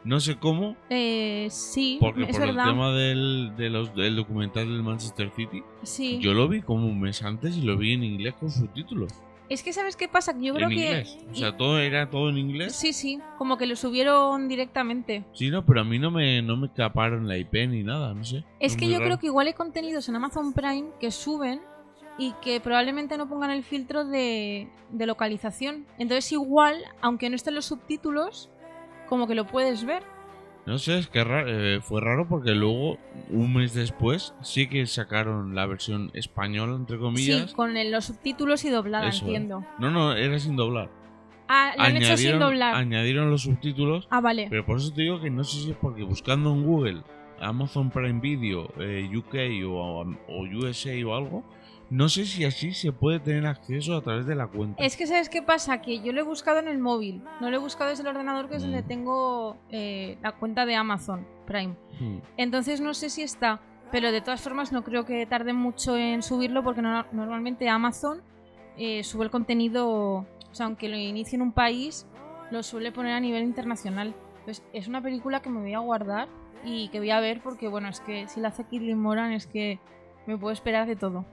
No 0.04 0.20
sé 0.20 0.36
cómo, 0.38 0.76
Eh, 0.90 1.48
sí, 1.50 1.98
porque 2.00 2.22
es 2.24 2.36
por 2.38 2.46
verdad. 2.46 2.66
el 2.66 2.72
tema 2.72 2.92
del, 2.92 3.52
de 3.56 3.68
los- 3.70 3.94
del 3.94 4.16
documental 4.16 4.66
del 4.68 4.82
Manchester 4.82 5.30
City, 5.30 5.62
Sí. 5.82 6.18
yo 6.20 6.34
lo 6.34 6.48
vi 6.48 6.62
como 6.62 6.86
un 6.86 7.00
mes 7.00 7.22
antes 7.22 7.56
y 7.56 7.62
lo 7.62 7.76
vi 7.76 7.92
en 7.94 8.04
inglés 8.04 8.34
con 8.34 8.50
subtítulos. 8.50 9.12
Es 9.48 9.62
que 9.62 9.72
sabes 9.72 9.96
qué 9.96 10.08
pasa, 10.08 10.34
que 10.34 10.44
yo 10.44 10.54
creo 10.54 10.68
en 10.68 10.76
que 10.76 10.84
inglés. 10.84 11.18
O 11.32 11.34
sea, 11.34 11.56
todo 11.56 11.78
era 11.78 12.10
todo 12.10 12.28
en 12.28 12.38
inglés. 12.38 12.76
sí, 12.76 12.92
sí, 12.92 13.20
como 13.38 13.56
que 13.56 13.66
lo 13.66 13.76
subieron 13.76 14.46
directamente. 14.48 15.24
Sí, 15.32 15.50
no, 15.50 15.64
pero 15.64 15.80
a 15.80 15.84
mí 15.84 15.98
no 15.98 16.10
me, 16.10 16.42
no 16.42 16.56
me 16.56 16.70
caparon 16.72 17.26
la 17.26 17.38
IP 17.38 17.54
ni 17.68 17.82
nada, 17.82 18.12
no 18.14 18.24
sé. 18.24 18.44
Es 18.60 18.76
que 18.76 18.86
yo 18.86 18.98
raro. 18.98 19.04
creo 19.04 19.18
que 19.18 19.26
igual 19.26 19.46
hay 19.46 19.54
contenidos 19.54 20.08
en 20.08 20.16
Amazon 20.16 20.52
Prime 20.52 20.90
que 21.00 21.10
suben 21.10 21.62
y 22.18 22.32
que 22.42 22.60
probablemente 22.60 23.16
no 23.16 23.28
pongan 23.28 23.50
el 23.50 23.62
filtro 23.62 24.04
de, 24.04 24.68
de 24.90 25.06
localización. 25.06 25.86
Entonces 25.98 26.30
igual, 26.32 26.84
aunque 27.00 27.30
no 27.30 27.36
estén 27.36 27.54
los 27.54 27.64
subtítulos, 27.64 28.50
como 29.08 29.26
que 29.26 29.34
lo 29.34 29.46
puedes 29.46 29.84
ver. 29.84 30.02
No 30.68 30.76
sé, 30.78 30.98
es 30.98 31.08
que 31.08 31.24
eh, 31.26 31.80
fue 31.82 32.02
raro 32.02 32.28
porque 32.28 32.50
luego, 32.50 32.98
un 33.30 33.54
mes 33.54 33.72
después, 33.72 34.34
sí 34.42 34.68
que 34.68 34.86
sacaron 34.86 35.54
la 35.54 35.64
versión 35.64 36.10
española, 36.12 36.76
entre 36.76 36.98
comillas. 36.98 37.48
Sí, 37.50 37.56
con 37.56 37.78
el- 37.78 37.90
los 37.90 38.04
subtítulos 38.04 38.64
y 38.66 38.68
doblada, 38.68 39.08
Eso, 39.08 39.24
entiendo. 39.24 39.64
No, 39.78 39.90
no, 39.90 40.14
era 40.14 40.38
sin 40.38 40.56
doblar. 40.56 40.90
Ah, 41.48 41.72
lo 41.74 41.82
han 41.84 41.96
hecho 41.96 42.18
sin 42.18 42.38
doblar. 42.38 42.74
añadieron 42.74 43.30
los 43.30 43.40
subtítulos, 43.44 44.06
Ah, 44.10 44.20
vale. 44.20 44.48
pero 44.50 44.66
por 44.66 44.76
eso 44.76 44.92
te 44.92 45.00
digo 45.00 45.18
que 45.22 45.30
no 45.30 45.42
sé 45.42 45.58
si 45.62 45.70
es 45.70 45.76
porque 45.78 46.02
buscando 46.02 46.52
en 46.52 46.62
Google 46.62 47.02
Amazon 47.40 47.88
Prime 47.90 48.20
Video 48.20 48.68
eh, 48.78 49.08
UK 49.16 49.64
o, 49.66 50.02
o 50.28 50.42
USA 50.42 50.92
o 51.06 51.14
algo, 51.16 51.44
no 51.90 52.08
sé 52.08 52.26
si 52.26 52.44
así 52.44 52.72
se 52.72 52.92
puede 52.92 53.18
tener 53.20 53.46
acceso 53.46 53.96
a 53.96 54.02
través 54.02 54.26
de 54.26 54.34
la 54.34 54.46
cuenta. 54.46 54.82
Es 54.82 54.96
que 54.96 55.06
sabes 55.06 55.28
qué 55.28 55.42
pasa, 55.42 55.80
que 55.80 56.00
yo 56.00 56.12
lo 56.12 56.20
he 56.20 56.24
buscado 56.24 56.58
en 56.58 56.68
el 56.68 56.78
móvil, 56.78 57.22
no 57.40 57.50
lo 57.50 57.56
he 57.56 57.60
buscado 57.60 57.90
desde 57.90 58.02
el 58.02 58.08
ordenador 58.08 58.48
que 58.48 58.56
es 58.56 58.62
donde 58.62 58.82
Mm. 58.82 58.86
tengo 58.88 59.56
eh, 59.70 60.18
la 60.22 60.32
cuenta 60.32 60.66
de 60.66 60.74
Amazon 60.74 61.26
Prime. 61.46 61.74
Hmm. 62.00 62.18
Entonces 62.36 62.80
no 62.80 62.92
sé 62.94 63.08
si 63.10 63.22
está, 63.22 63.60
pero 63.90 64.12
de 64.12 64.20
todas 64.20 64.40
formas 64.42 64.70
no 64.72 64.84
creo 64.84 65.04
que 65.06 65.24
tarde 65.26 65.52
mucho 65.54 65.96
en 65.96 66.22
subirlo 66.22 66.62
porque 66.62 66.82
no- 66.82 67.06
normalmente 67.12 67.68
Amazon 67.68 68.22
eh, 68.76 69.02
sube 69.02 69.24
el 69.24 69.30
contenido, 69.30 69.88
o 69.88 70.26
sea, 70.52 70.66
aunque 70.66 70.88
lo 70.88 70.96
inicie 70.96 71.36
en 71.36 71.42
un 71.42 71.52
país, 71.52 72.06
lo 72.50 72.62
suele 72.62 72.92
poner 72.92 73.12
a 73.14 73.20
nivel 73.20 73.42
internacional. 73.42 74.14
Pues 74.44 74.62
es 74.72 74.88
una 74.88 75.02
película 75.02 75.40
que 75.40 75.50
me 75.50 75.60
voy 75.60 75.74
a 75.74 75.78
guardar 75.80 76.28
y 76.64 76.88
que 76.90 76.98
voy 76.98 77.10
a 77.10 77.20
ver 77.20 77.40
porque, 77.42 77.66
bueno, 77.68 77.88
es 77.88 78.00
que 78.00 78.28
si 78.28 78.40
la 78.40 78.48
hace 78.48 78.64
Kirlin 78.64 78.98
Moran 78.98 79.32
es 79.32 79.46
que 79.46 79.78
me 80.26 80.36
puedo 80.38 80.52
esperar 80.52 80.86
de 80.86 80.96
todo. 80.96 81.24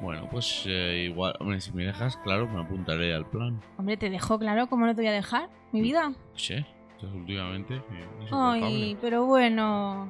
Bueno, 0.00 0.28
pues 0.30 0.64
eh, 0.66 1.06
igual, 1.10 1.34
hombre, 1.40 1.60
si 1.60 1.72
me 1.72 1.84
dejas, 1.84 2.16
claro, 2.18 2.48
me 2.48 2.60
apuntaré 2.60 3.14
al 3.14 3.26
plan. 3.28 3.60
Hombre, 3.76 3.96
te 3.98 4.08
dejo 4.08 4.38
claro, 4.38 4.66
¿cómo 4.68 4.86
no 4.86 4.94
te 4.94 5.02
voy 5.02 5.08
a 5.08 5.12
dejar? 5.12 5.50
Mi 5.72 5.82
vida. 5.82 6.08
No 6.08 6.16
sé, 6.38 6.64
entonces 6.92 7.18
últimamente 7.20 7.74
eh, 7.76 7.82
es 8.24 8.30
Ay, 8.32 8.60
insoportable. 8.60 8.96
pero 9.02 9.26
bueno. 9.26 10.08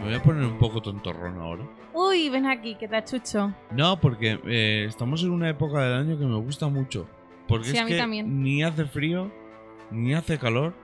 Me 0.00 0.04
voy 0.04 0.14
a 0.14 0.22
poner 0.22 0.44
un 0.44 0.58
poco 0.58 0.80
tontorrón 0.80 1.38
ahora. 1.40 1.64
Uy, 1.92 2.28
ven 2.28 2.46
aquí, 2.46 2.74
que 2.76 2.86
te 2.88 2.96
achucho. 2.96 3.52
No, 3.72 3.98
porque 4.00 4.38
eh, 4.46 4.84
estamos 4.88 5.22
en 5.24 5.30
una 5.30 5.48
época 5.48 5.80
del 5.82 5.94
año 5.94 6.18
que 6.18 6.26
me 6.26 6.36
gusta 6.36 6.68
mucho. 6.68 7.08
Porque 7.48 7.66
Sí, 7.68 7.76
es 7.76 7.82
a 7.82 7.84
mí 7.84 7.90
que 7.92 7.98
también. 7.98 8.42
ni 8.42 8.62
hace 8.62 8.84
frío, 8.84 9.32
ni 9.90 10.14
hace 10.14 10.38
calor. 10.38 10.74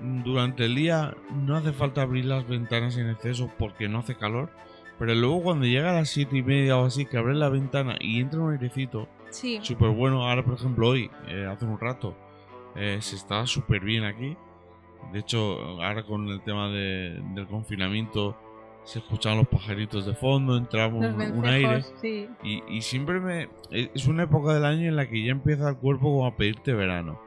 Durante 0.00 0.64
el 0.66 0.74
día 0.74 1.14
no 1.32 1.56
hace 1.56 1.72
falta 1.72 2.02
abrir 2.02 2.24
las 2.26 2.46
ventanas 2.48 2.96
en 2.96 3.08
exceso 3.10 3.50
porque 3.58 3.88
no 3.88 4.00
hace 4.00 4.14
calor. 4.16 4.50
Pero 4.98 5.14
luego 5.14 5.42
cuando 5.42 5.66
llega 5.66 5.90
a 5.90 5.94
las 5.94 6.08
siete 6.10 6.36
y 6.38 6.42
media 6.42 6.76
o 6.78 6.84
así, 6.86 7.04
que 7.06 7.16
abres 7.16 7.36
la 7.36 7.48
ventana 7.48 7.96
y 8.00 8.20
entra 8.20 8.40
un 8.40 8.52
airecito 8.52 9.08
Sí. 9.30 9.58
súper 9.62 9.90
bueno. 9.90 10.28
Ahora, 10.28 10.44
por 10.44 10.54
ejemplo, 10.54 10.88
hoy, 10.88 11.10
eh, 11.28 11.46
hace 11.50 11.64
un 11.64 11.78
rato, 11.80 12.16
eh, 12.76 12.98
se 13.00 13.16
está 13.16 13.46
súper 13.46 13.80
bien 13.80 14.04
aquí. 14.04 14.36
De 15.12 15.18
hecho, 15.18 15.58
ahora 15.82 16.04
con 16.04 16.28
el 16.28 16.40
tema 16.42 16.68
de- 16.68 17.20
del 17.34 17.46
confinamiento, 17.46 18.36
se 18.84 18.98
escuchaban 19.00 19.38
los 19.38 19.48
pajaritos 19.48 20.06
de 20.06 20.14
fondo, 20.14 20.56
entraba 20.56 20.94
un, 20.94 21.04
un 21.04 21.46
aire. 21.46 21.82
sí. 22.00 22.28
Y, 22.42 22.62
y 22.68 22.82
siempre 22.82 23.18
me. 23.18 23.48
Es 23.70 24.06
una 24.06 24.24
época 24.24 24.54
del 24.54 24.64
año 24.64 24.88
en 24.88 24.96
la 24.96 25.08
que 25.08 25.24
ya 25.24 25.32
empieza 25.32 25.68
el 25.70 25.76
cuerpo 25.76 26.04
como 26.12 26.26
a 26.26 26.36
pedirte 26.36 26.72
verano. 26.74 27.18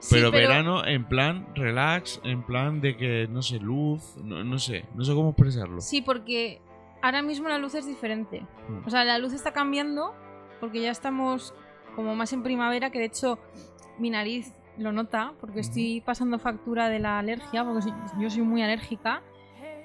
Sí, 0.00 0.14
pero, 0.16 0.30
verano 0.30 0.84
en 0.86 1.04
plan 1.04 1.46
relax, 1.54 2.20
en 2.24 2.42
plan 2.42 2.80
de 2.80 2.96
que, 2.96 3.26
no 3.28 3.42
sé, 3.42 3.58
luz, 3.58 4.16
no, 4.22 4.44
no 4.44 4.58
sé, 4.58 4.84
no 4.94 5.04
sé 5.04 5.12
cómo 5.14 5.30
expresarlo. 5.30 5.80
Sí, 5.80 6.02
porque 6.02 6.60
ahora 7.02 7.22
mismo 7.22 7.48
la 7.48 7.58
luz 7.58 7.74
es 7.74 7.86
diferente. 7.86 8.40
Mm. 8.68 8.86
O 8.86 8.90
sea, 8.90 9.04
la 9.04 9.18
luz 9.18 9.32
está 9.32 9.52
cambiando 9.52 10.14
porque 10.60 10.80
ya 10.80 10.90
estamos 10.90 11.54
como 11.96 12.14
más 12.14 12.32
en 12.32 12.42
primavera, 12.42 12.90
que 12.90 12.98
de 13.00 13.06
hecho 13.06 13.38
mi 13.98 14.10
nariz 14.10 14.52
lo 14.76 14.92
nota 14.92 15.32
porque 15.40 15.58
estoy 15.60 16.00
pasando 16.00 16.38
factura 16.38 16.88
de 16.88 17.00
la 17.00 17.18
alergia, 17.18 17.64
porque 17.64 17.82
soy- 17.82 17.94
yo 18.20 18.30
soy 18.30 18.42
muy 18.42 18.62
alérgica. 18.62 19.22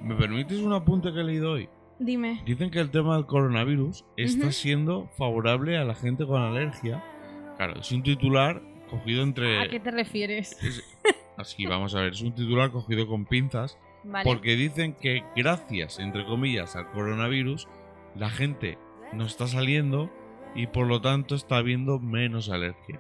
¿Me 0.02 0.14
permites 0.16 0.60
un 0.60 0.74
apunte 0.74 1.12
que 1.12 1.22
he 1.22 1.24
leído 1.24 1.54
hoy? 1.54 1.70
Dime. 1.98 2.42
Dicen 2.46 2.70
que 2.70 2.80
el 2.80 2.92
tema 2.92 3.16
del 3.16 3.26
coronavirus 3.26 4.06
está 4.18 4.52
siendo 4.52 5.08
favorable 5.18 5.78
a 5.78 5.84
la 5.86 5.96
gente 5.96 6.26
con 6.28 6.42
alergia. 6.42 7.04
Claro, 7.58 7.80
es 7.80 7.92
un 7.92 8.04
titular 8.04 8.62
cogido 8.98 9.24
entre... 9.24 9.60
¿A 9.62 9.68
qué 9.70 9.80
te 9.80 9.92
refieres? 9.92 10.62
es- 10.64 10.84
Así, 11.38 11.66
vamos 11.66 11.96
a 11.96 12.02
ver, 12.02 12.14
es 12.14 12.22
un 12.22 12.34
titular 12.36 12.72
cogido 12.72 13.08
con 13.08 13.26
pinzas 13.26 13.78
Vale. 14.04 14.24
porque 14.24 14.56
dicen 14.56 14.94
que 14.94 15.24
gracias, 15.36 15.98
entre 16.00 16.26
comillas, 16.26 16.76
al 16.76 16.92
coronavirus, 16.92 17.68
la 18.16 18.30
gente 18.30 18.78
no 19.14 19.26
está 19.26 19.48
saliendo 19.48 20.12
y 20.56 20.68
por 20.68 20.86
lo 20.86 21.02
tanto 21.02 21.34
está 21.36 21.58
habiendo 21.58 21.98
menos 22.00 22.50
alergia. 22.50 23.00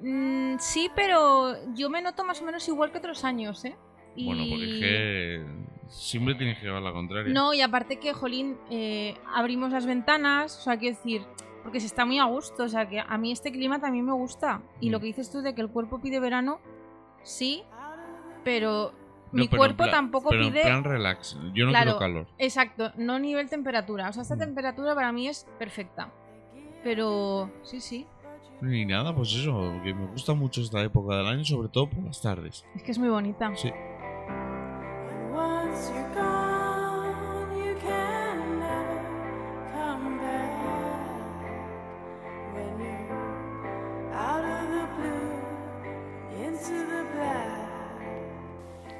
Mm, 0.00 0.56
sí, 0.58 0.90
pero 0.96 1.54
yo 1.74 1.90
me 1.90 2.00
noto 2.02 2.24
más 2.24 2.40
o 2.40 2.44
menos 2.44 2.66
igual 2.68 2.90
que 2.90 2.98
otros 2.98 3.24
años, 3.24 3.64
¿eh? 3.64 3.76
Y- 4.16 4.26
Bueno, 4.26 4.44
porque 4.48 4.64
es 4.64 4.80
que 4.80 5.44
siempre 5.88 6.34
tienes 6.36 6.58
que 6.58 6.64
llevar 6.66 6.82
la 6.82 6.92
contraria. 6.92 7.32
No, 7.32 7.52
y 7.52 7.60
aparte 7.60 7.98
que, 7.98 8.12
jolín, 8.14 8.56
eh, 8.70 9.16
abrimos 9.34 9.70
las 9.72 9.84
ventanas, 9.86 10.58
o 10.58 10.62
sea, 10.62 10.78
quiero 10.78 10.96
decir, 10.96 11.22
porque 11.64 11.80
se 11.80 11.86
está 11.86 12.04
muy 12.06 12.18
a 12.20 12.24
gusto, 12.24 12.62
o 12.62 12.68
sea, 12.68 12.88
que 12.88 13.00
a 13.00 13.18
mí 13.18 13.32
este 13.32 13.50
clima 13.50 13.80
también 13.80 14.04
me 14.06 14.12
gusta. 14.12 14.62
Y 14.80 14.88
Mm. 14.88 14.92
lo 14.92 15.00
que 15.00 15.06
dices 15.06 15.30
tú 15.30 15.40
de 15.42 15.54
que 15.54 15.62
el 15.62 15.68
cuerpo 15.70 15.98
pide 16.00 16.20
verano, 16.20 16.60
sí, 17.24 17.64
pero 18.44 18.92
No, 19.32 19.40
mi 19.42 19.48
pero 19.48 19.58
cuerpo 19.58 19.88
tampoco 19.88 20.28
pero 20.30 20.44
pide... 20.44 20.60
en 20.60 20.66
plan 20.66 20.84
relax. 20.84 21.36
Yo 21.54 21.64
no 21.64 21.70
Claro. 21.72 21.84
quiero 21.84 21.98
calor. 21.98 22.26
Exacto, 22.38 22.92
no 22.96 23.18
nivel 23.18 23.48
temperatura. 23.48 24.08
O 24.08 24.12
sea, 24.12 24.22
esta 24.22 24.36
Mm. 24.36 24.40
temperatura 24.40 24.94
para 24.94 25.10
mí 25.10 25.26
es 25.26 25.46
perfecta. 25.58 26.12
Pero 26.84 27.50
sí, 27.62 27.80
sí, 27.80 28.06
Ni 28.60 28.86
nada, 28.86 29.14
pues 29.14 29.34
eso, 29.34 29.80
que 29.82 29.92
me 29.92 30.06
gusta 30.06 30.32
mucho 30.32 30.60
esta 30.62 30.80
época 30.82 31.16
del 31.16 31.26
año, 31.26 31.44
sobre 31.44 31.68
todo 31.68 31.88
por 31.90 32.02
las 32.04 32.22
tardes. 32.22 32.64
es 32.74 32.82
que 32.82 32.92
es 32.92 32.98
muy 32.98 33.08
bonita. 33.08 33.50
Sí. 33.56 33.70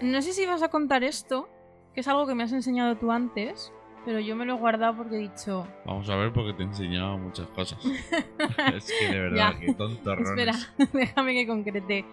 No 0.05 0.21
sé 0.23 0.33
si 0.35 0.45
vas 0.47 0.63
a 0.63 0.69
contar 0.69 1.03
esto, 1.03 1.49
que 1.95 2.01
es 2.01 2.09
algo 2.09 2.27
que 2.27 2.35
me 2.35 2.43
has 2.43 2.53
enseñado 2.53 2.97
tú 2.97 3.11
antes, 3.11 3.73
pero 4.05 4.21
yo 4.21 4.37
me 4.37 4.45
lo 4.45 4.55
he 4.55 4.59
guardado 4.59 4.97
porque 4.97 5.17
he 5.17 5.19
dicho, 5.31 5.67
Vamos 5.87 6.09
a 6.11 6.17
ver 6.17 6.33
porque 6.33 6.53
te 6.53 6.63
enseñaba 6.63 7.17
muchas 7.17 7.49
cosas. 7.49 7.79
es 8.75 8.93
que 8.99 9.09
de 9.09 9.19
verdad, 9.21 9.59
que 9.59 9.73
tontorrones. 9.73 10.29
Espera, 10.31 10.89
déjame 10.93 11.33
que 11.35 11.47
concrete. 11.47 12.05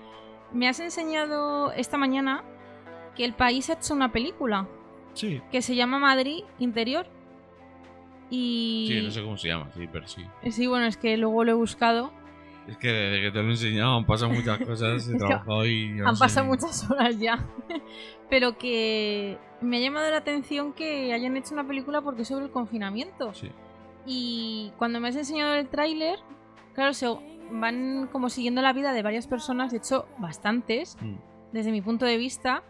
Me 0.53 0.69
has 0.69 0.79
enseñado 0.79 1.71
esta 1.73 1.97
mañana 1.97 2.43
que 3.15 3.25
el 3.25 3.33
país 3.33 3.69
ha 3.69 3.73
hecho 3.73 3.93
una 3.93 4.11
película 4.11 4.67
Sí. 5.13 5.41
que 5.51 5.61
se 5.61 5.75
llama 5.75 5.99
Madrid 5.99 6.45
Interior. 6.59 7.05
Y. 8.29 8.85
Sí, 8.89 9.01
no 9.01 9.11
sé 9.11 9.21
cómo 9.21 9.37
se 9.37 9.49
llama, 9.49 9.69
sí, 9.75 9.89
pero 9.91 10.07
sí. 10.07 10.25
Sí, 10.51 10.67
bueno, 10.67 10.85
es 10.85 10.95
que 10.95 11.17
luego 11.17 11.43
lo 11.43 11.51
he 11.51 11.55
buscado. 11.55 12.13
Es 12.67 12.77
que 12.77 12.87
desde 12.89 13.21
que 13.21 13.31
te 13.31 13.41
lo 13.41 13.47
he 13.47 13.51
enseñado 13.51 13.97
han 13.97 14.05
pasado 14.05 14.31
muchas 14.31 14.59
cosas, 14.65 15.07
he 15.07 15.17
trabajado 15.17 15.65
y... 15.65 15.89
no 15.89 16.07
Han 16.09 16.17
pasado 16.17 16.45
ni- 16.45 16.51
muchas 16.51 16.89
horas 16.89 17.17
ya. 17.19 17.45
Pero 18.29 18.57
que 18.57 19.37
me 19.61 19.77
ha 19.77 19.79
llamado 19.81 20.09
la 20.09 20.17
atención 20.17 20.73
que 20.73 21.11
hayan 21.13 21.35
hecho 21.37 21.53
una 21.53 21.67
película 21.67 22.01
porque 22.01 22.21
es 22.21 22.27
sobre 22.27 22.45
el 22.45 22.51
confinamiento. 22.51 23.33
Sí. 23.33 23.49
Y 24.05 24.71
cuando 24.77 24.99
me 24.99 25.09
has 25.09 25.15
enseñado 25.15 25.53
el 25.55 25.67
tráiler, 25.67 26.17
claro, 26.73 26.93
se 26.93 27.07
van 27.51 28.07
como 28.11 28.29
siguiendo 28.29 28.61
la 28.61 28.73
vida 28.73 28.93
de 28.93 29.01
varias 29.03 29.27
personas, 29.27 29.71
de 29.71 29.77
hecho, 29.79 30.07
bastantes, 30.17 30.97
Mm. 31.01 31.15
desde 31.51 31.71
mi 31.71 31.81
punto 31.81 32.05
de 32.05 32.17
vista. 32.17 32.63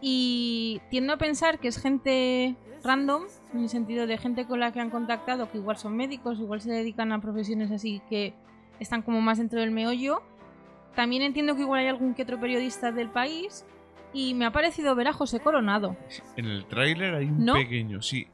Y 0.00 0.80
tiendo 0.90 1.12
a 1.12 1.16
pensar 1.18 1.58
que 1.58 1.68
es 1.68 1.80
gente 1.80 2.56
random, 2.82 3.22
en 3.52 3.60
el 3.60 3.68
sentido 3.68 4.06
de 4.06 4.18
gente 4.18 4.46
con 4.46 4.60
la 4.60 4.72
que 4.72 4.80
han 4.80 4.90
contactado, 4.90 5.50
que 5.50 5.58
igual 5.58 5.76
son 5.76 5.96
médicos, 5.96 6.38
igual 6.40 6.60
se 6.60 6.70
dedican 6.72 7.12
a 7.12 7.20
profesiones 7.20 7.70
así 7.70 8.02
que 8.10 8.34
están 8.84 9.02
como 9.02 9.20
más 9.20 9.38
dentro 9.38 9.58
del 9.60 9.72
meollo. 9.72 10.22
También 10.94 11.22
entiendo 11.22 11.56
que 11.56 11.62
igual 11.62 11.80
hay 11.80 11.88
algún 11.88 12.14
que 12.14 12.22
otro 12.22 12.38
periodista 12.38 12.92
del 12.92 13.08
país. 13.10 13.64
Y 14.12 14.34
me 14.34 14.44
ha 14.46 14.52
parecido 14.52 14.94
ver 14.94 15.08
a 15.08 15.12
José 15.12 15.40
Coronado. 15.40 15.96
En 16.36 16.44
el 16.46 16.66
tráiler 16.66 17.14
hay 17.16 17.24
un 17.26 17.44
¿No? 17.44 17.54
pequeño, 17.54 18.00
sí. 18.00 18.28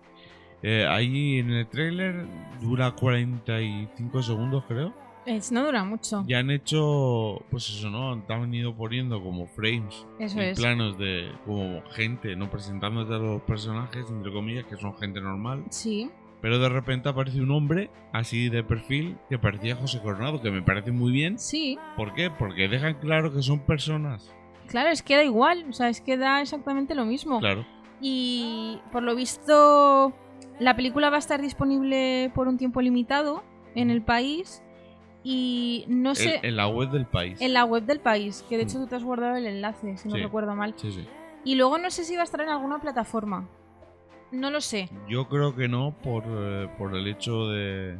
Eh, 0.63 0.87
ahí 0.87 1.39
en 1.39 1.51
el 1.53 1.67
tráiler 1.69 2.27
dura 2.61 2.91
45 2.91 4.23
segundos, 4.23 4.65
creo. 4.69 4.93
Es- 5.25 5.53
no 5.53 5.65
dura 5.65 5.85
mucho. 5.85 6.25
Ya 6.27 6.39
han 6.41 6.51
hecho, 6.51 7.43
pues 7.51 7.69
eso, 7.71 7.89
¿no? 7.91 8.13
Han 8.29 8.55
ido 8.55 8.75
poniendo 8.75 9.23
como 9.23 9.47
frames 9.47 10.07
Eso 10.19 10.39
y 10.41 10.45
es. 10.47 10.59
planos 10.61 10.99
de 10.99 11.31
como 11.47 11.83
gente, 11.93 12.37
¿no? 12.37 12.51
Presentándote 12.51 13.15
a 13.15 13.19
los 13.19 13.41
personajes, 13.43 14.05
entre 14.11 14.33
comillas, 14.33 14.65
que 14.67 14.77
son 14.77 14.95
gente 14.99 15.21
normal. 15.21 15.65
Sí. 15.71 16.11
Pero 16.41 16.59
de 16.59 16.69
repente 16.71 17.09
aparece 17.09 17.41
un 17.41 17.51
hombre 17.51 17.91
así 18.13 18.49
de 18.49 18.65
perfil 18.65 19.19
que 19.29 19.39
parecía 19.39 19.77
José 19.77 20.01
Coronado, 20.01 20.41
que 20.41 20.51
me 20.51 20.63
parece 20.63 20.91
muy 20.91 21.13
bien. 21.13 21.39
Sí. 21.39 21.79
¿Por 21.97 22.15
qué? 22.15 22.31
Porque 22.31 22.69
dejan 22.69 22.95
claro 22.95 23.33
que 23.33 23.43
son 23.43 23.61
personas. 23.61 24.35
Claro, 24.69 24.89
es 24.91 25.03
que 25.03 25.17
da 25.17 25.25
igual. 25.25 25.67
O 25.69 25.73
sea, 25.73 25.89
es 25.89 26.01
que 26.01 26.17
da 26.17 26.41
exactamente 26.41 26.95
lo 26.95 27.05
mismo. 27.05 27.41
Claro. 27.41 27.67
Y 28.01 28.79
por 28.93 29.03
lo 29.03 29.15
visto, 29.15 30.15
la 30.59 30.77
película 30.77 31.11
va 31.11 31.17
a 31.17 31.19
estar 31.19 31.43
disponible 31.43 32.31
por 32.35 32.49
un 32.49 32.57
tiempo 32.57 32.81
limitado 32.81 33.43
en 33.75 33.91
el 33.91 34.01
país. 34.03 34.63
Y 35.23 35.85
no 35.89 36.15
sé. 36.15 36.37
En, 36.37 36.45
en 36.47 36.57
la 36.57 36.69
web 36.69 36.89
del 36.91 37.05
país. 37.05 37.39
En 37.43 37.53
la 37.53 37.65
web 37.67 37.85
del 37.85 38.01
país, 38.01 38.43
que 38.49 38.57
de 38.57 38.63
hecho 38.63 38.79
Mm. 38.79 38.83
tú 38.83 38.87
te 38.89 38.97
has 38.97 39.05
guardado 39.05 39.37
el 39.37 39.47
enlace, 39.47 39.99
si 39.99 40.09
no 40.09 40.17
recuerdo 40.17 40.55
mal. 40.57 40.73
Sí, 40.77 40.91
sí. 40.93 41.07
Y 41.45 41.57
luego 41.57 41.77
no 41.77 41.91
sé 41.91 42.05
si 42.05 42.15
va 42.15 42.23
a 42.23 42.25
estar 42.25 42.41
en 42.41 42.49
alguna 42.49 42.79
plataforma. 42.81 43.47
No 44.33 44.51
lo 44.51 44.61
sé. 44.61 44.89
Yo 45.09 45.29
creo 45.29 45.55
que 45.57 45.69
no 45.69 45.95
por, 46.03 46.25
eh, 46.27 46.69
por 46.79 46.95
el 46.97 47.07
hecho 47.09 47.49
de, 47.49 47.99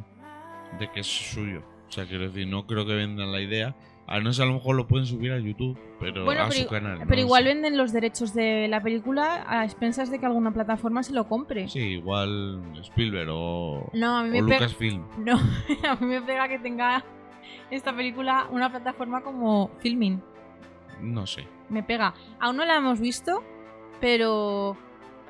de 0.79 0.91
que 0.93 1.01
es 1.01 1.07
suyo. 1.07 1.63
O 1.87 1.91
sea, 1.91 2.05
quiero 2.05 2.23
decir, 2.29 2.47
no 2.47 2.65
creo 2.65 2.85
que 2.85 2.95
vendan 2.95 3.31
la 3.31 3.41
idea. 3.41 3.75
A 4.07 4.19
no 4.19 4.33
ser 4.33 4.43
a 4.43 4.47
lo 4.47 4.55
mejor 4.55 4.75
lo 4.75 4.87
pueden 4.87 5.05
subir 5.05 5.31
a 5.31 5.39
YouTube, 5.39 5.77
pero 5.99 6.25
Bueno, 6.25 6.43
a 6.43 6.49
pero, 6.49 6.61
su 6.63 6.67
canal. 6.67 6.99
pero 7.07 7.21
igual 7.21 7.43
sé. 7.43 7.49
venden 7.49 7.77
los 7.77 7.93
derechos 7.93 8.33
de 8.33 8.67
la 8.67 8.81
película 8.81 9.45
a 9.47 9.63
expensas 9.63 10.11
de 10.11 10.19
que 10.19 10.25
alguna 10.25 10.51
plataforma 10.51 11.01
se 11.03 11.13
lo 11.13 11.27
compre. 11.29 11.69
Sí, 11.69 11.79
igual 11.79 12.61
Spielberg 12.81 13.29
o, 13.31 13.89
No, 13.93 14.17
a 14.17 14.23
mí 14.23 14.29
o 14.39 14.43
me 14.43 14.49
pega. 14.49 14.65
Lucasfilm. 14.65 15.05
No, 15.19 15.33
a 15.89 15.95
mí 15.95 16.05
me 16.07 16.21
pega 16.21 16.49
que 16.49 16.59
tenga 16.59 17.05
esta 17.69 17.95
película 17.95 18.47
una 18.51 18.69
plataforma 18.69 19.21
como 19.21 19.69
Filming. 19.79 20.21
No 21.01 21.25
sé. 21.25 21.47
Me 21.69 21.81
pega. 21.83 22.13
Aún 22.39 22.57
no 22.57 22.65
la 22.65 22.75
hemos 22.77 22.99
visto, 22.99 23.43
pero 24.01 24.75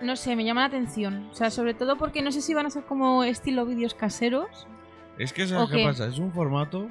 no 0.01 0.15
sé, 0.15 0.35
me 0.35 0.43
llama 0.43 0.61
la 0.61 0.67
atención. 0.67 1.29
O 1.31 1.35
sea, 1.35 1.49
sobre 1.49 1.73
todo 1.73 1.97
porque 1.97 2.21
no 2.21 2.31
sé 2.31 2.41
si 2.41 2.53
van 2.53 2.65
a 2.65 2.69
ser 2.69 2.83
como 2.83 3.23
estilo 3.23 3.65
vídeos 3.65 3.93
caseros. 3.93 4.67
Es 5.17 5.33
que, 5.33 5.47
¿sabes 5.47 5.65
¿O 5.65 5.69
qué 5.69 5.77
qué? 5.77 5.85
pasa? 5.85 6.07
Es 6.07 6.17
un 6.19 6.31
formato. 6.31 6.87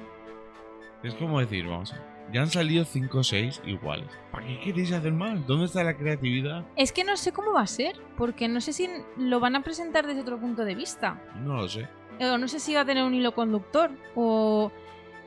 Es 1.03 1.13
como 1.15 1.39
decir, 1.39 1.65
vamos 1.67 1.93
a. 1.93 1.97
Ya 2.31 2.41
han 2.41 2.49
salido 2.49 2.85
5 2.85 3.17
o 3.19 3.23
6 3.23 3.61
iguales. 3.65 4.07
¿Para 4.31 4.45
qué 4.47 4.59
queréis 4.61 4.93
hacer 4.93 5.11
más? 5.11 5.45
¿Dónde 5.47 5.65
está 5.65 5.83
la 5.83 5.97
creatividad? 5.97 6.65
Es 6.77 6.93
que 6.93 7.03
no 7.03 7.17
sé 7.17 7.33
cómo 7.33 7.51
va 7.53 7.61
a 7.61 7.67
ser, 7.67 7.95
porque 8.15 8.47
no 8.47 8.61
sé 8.61 8.71
si 8.71 8.87
lo 9.17 9.39
van 9.41 9.55
a 9.57 9.63
presentar 9.63 10.07
desde 10.07 10.21
otro 10.21 10.39
punto 10.39 10.63
de 10.63 10.75
vista. 10.75 11.21
No 11.43 11.57
lo 11.57 11.67
sé. 11.67 11.89
Eh, 12.19 12.29
O 12.29 12.37
no 12.37 12.47
sé 12.47 12.59
si 12.59 12.73
va 12.73 12.81
a 12.81 12.85
tener 12.85 13.03
un 13.03 13.13
hilo 13.13 13.33
conductor, 13.33 13.91
o 14.15 14.71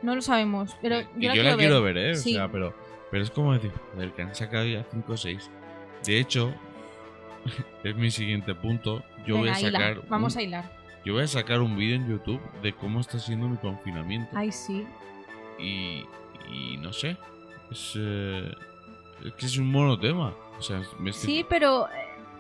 no 0.03 0.15
lo 0.15 0.23
sabemos. 0.23 0.75
Pero 0.81 1.01
Y 1.01 1.03
yo, 1.03 1.09
la, 1.09 1.17
yo 1.29 1.33
quiero, 1.33 1.51
la 1.51 1.57
quiero 1.57 1.83
ver, 1.83 1.99
¿eh? 1.99 2.15
Sí. 2.17 2.33
O 2.33 2.39
sea, 2.39 2.51
pero, 2.51 2.75
pero 3.11 3.23
es 3.23 3.31
como 3.31 3.53
decir, 3.53 3.73
joder, 3.93 4.13
que 4.13 4.23
han 4.23 4.35
sacado 4.35 4.65
ya 4.65 4.85
5 4.91 5.13
o 5.13 5.17
6. 5.17 5.51
De 6.07 6.19
hecho, 6.19 6.55
es 7.85 7.97
mi 7.97 8.11
siguiente 8.11 8.55
punto. 8.55 9.03
Yo 9.27 9.39
voy 9.39 9.49
a 9.49 9.55
sacar. 9.55 10.07
Vamos 10.09 10.35
un, 10.35 10.41
a 10.41 10.43
hilar. 10.43 10.73
Yo 11.05 11.15
voy 11.15 11.23
a 11.25 11.29
sacar 11.29 11.61
un 11.61 11.77
vídeo 11.77 11.97
en 11.97 12.09
YouTube 12.09 12.41
de 12.63 12.73
cómo 12.73 13.01
está 13.01 13.19
siendo 13.19 13.49
mi 13.49 13.57
confinamiento. 13.57 14.31
Ay, 14.37 14.53
sí. 14.53 14.87
Y, 15.59 16.05
y 16.51 16.77
no 16.79 16.93
sé. 16.93 17.17
Es, 17.71 17.95
eh, 17.97 18.53
es 19.25 19.33
que 19.35 19.47
es 19.47 19.59
un 19.59 19.71
monotema. 19.71 20.35
O 20.59 20.63
sea, 20.63 20.83
me 20.99 21.11
estoy- 21.11 21.27
Sí, 21.27 21.47
pero 21.49 21.89
eh, 21.89 21.91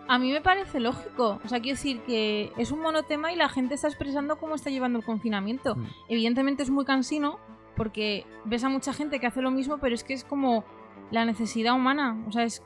a 0.08 0.18
mí 0.18 0.32
me 0.32 0.40
parece 0.40 0.80
lógico. 0.80 1.40
O 1.44 1.48
sea, 1.48 1.60
quiero 1.60 1.76
decir 1.76 2.00
que 2.06 2.52
es 2.56 2.70
un 2.70 2.80
monotema 2.80 3.32
y 3.32 3.36
la 3.36 3.48
gente 3.48 3.74
está 3.74 3.88
expresando 3.88 4.36
cómo 4.36 4.54
está 4.54 4.70
llevando 4.70 4.98
el 4.98 5.04
confinamiento. 5.04 5.76
Mm. 5.76 5.86
Evidentemente 6.08 6.62
es 6.62 6.70
muy 6.70 6.84
cansino 6.84 7.38
porque 7.76 8.24
ves 8.44 8.64
a 8.64 8.68
mucha 8.68 8.92
gente 8.92 9.18
que 9.20 9.26
hace 9.26 9.42
lo 9.42 9.50
mismo, 9.50 9.78
pero 9.78 9.94
es 9.94 10.04
que 10.04 10.14
es 10.14 10.24
como 10.24 10.64
la 11.10 11.24
necesidad 11.24 11.74
humana. 11.74 12.16
O 12.28 12.32
sea, 12.32 12.44
es. 12.44 12.62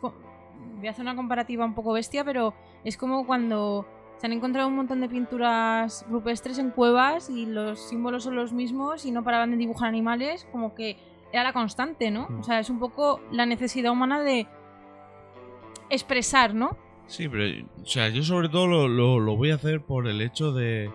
Voy 0.79 0.89
a 0.89 0.91
hacer 0.93 1.03
una 1.03 1.17
comparativa 1.17 1.65
un 1.65 1.75
poco 1.75 1.93
bestia, 1.93 2.25
pero 2.25 2.55
es 2.85 2.97
como 2.97 3.27
cuando 3.27 3.87
se 4.19 4.27
han 4.27 4.33
encontrado 4.33 4.69
un 4.69 4.77
montón 4.77 5.01
de 5.01 5.09
pinturas 5.09 6.05
rupestres 6.09 6.59
en 6.59 6.71
cuevas 6.71 7.31
y 7.31 7.47
los 7.47 7.79
símbolos 7.89 8.25
son 8.25 8.35
los 8.37 8.53
mismos 8.53 9.05
y 9.05 9.11
no 9.13 9.23
paraban 9.23 9.51
de 9.53 9.57
dibujar 9.57 9.89
animales, 9.89 10.47
como 10.51 10.75
que 10.75 10.97
era 11.33 11.43
la 11.45 11.53
constante, 11.53 12.11
¿no? 12.11 12.27
Mm. 12.29 12.41
O 12.41 12.43
sea, 12.43 12.59
es 12.59 12.71
un 12.71 12.79
poco 12.79 13.21
la 13.31 13.47
necesidad 13.47 13.93
humana 13.93 14.21
de 14.23 14.47
expresar, 15.91 16.55
¿no? 16.55 16.77
Sí, 17.07 17.29
pero, 17.29 17.67
o 17.83 17.87
sea, 17.87 18.09
yo 18.11 18.23
sobre 18.23 18.49
todo 18.49 18.67
lo, 18.67 18.89
lo- 18.89 19.21
lo 19.21 19.37
voy 19.37 19.51
a 19.51 19.55
hacer 19.55 19.81
por 19.81 20.07
el 20.09 20.21
hecho 20.21 20.53
de, 20.53 20.91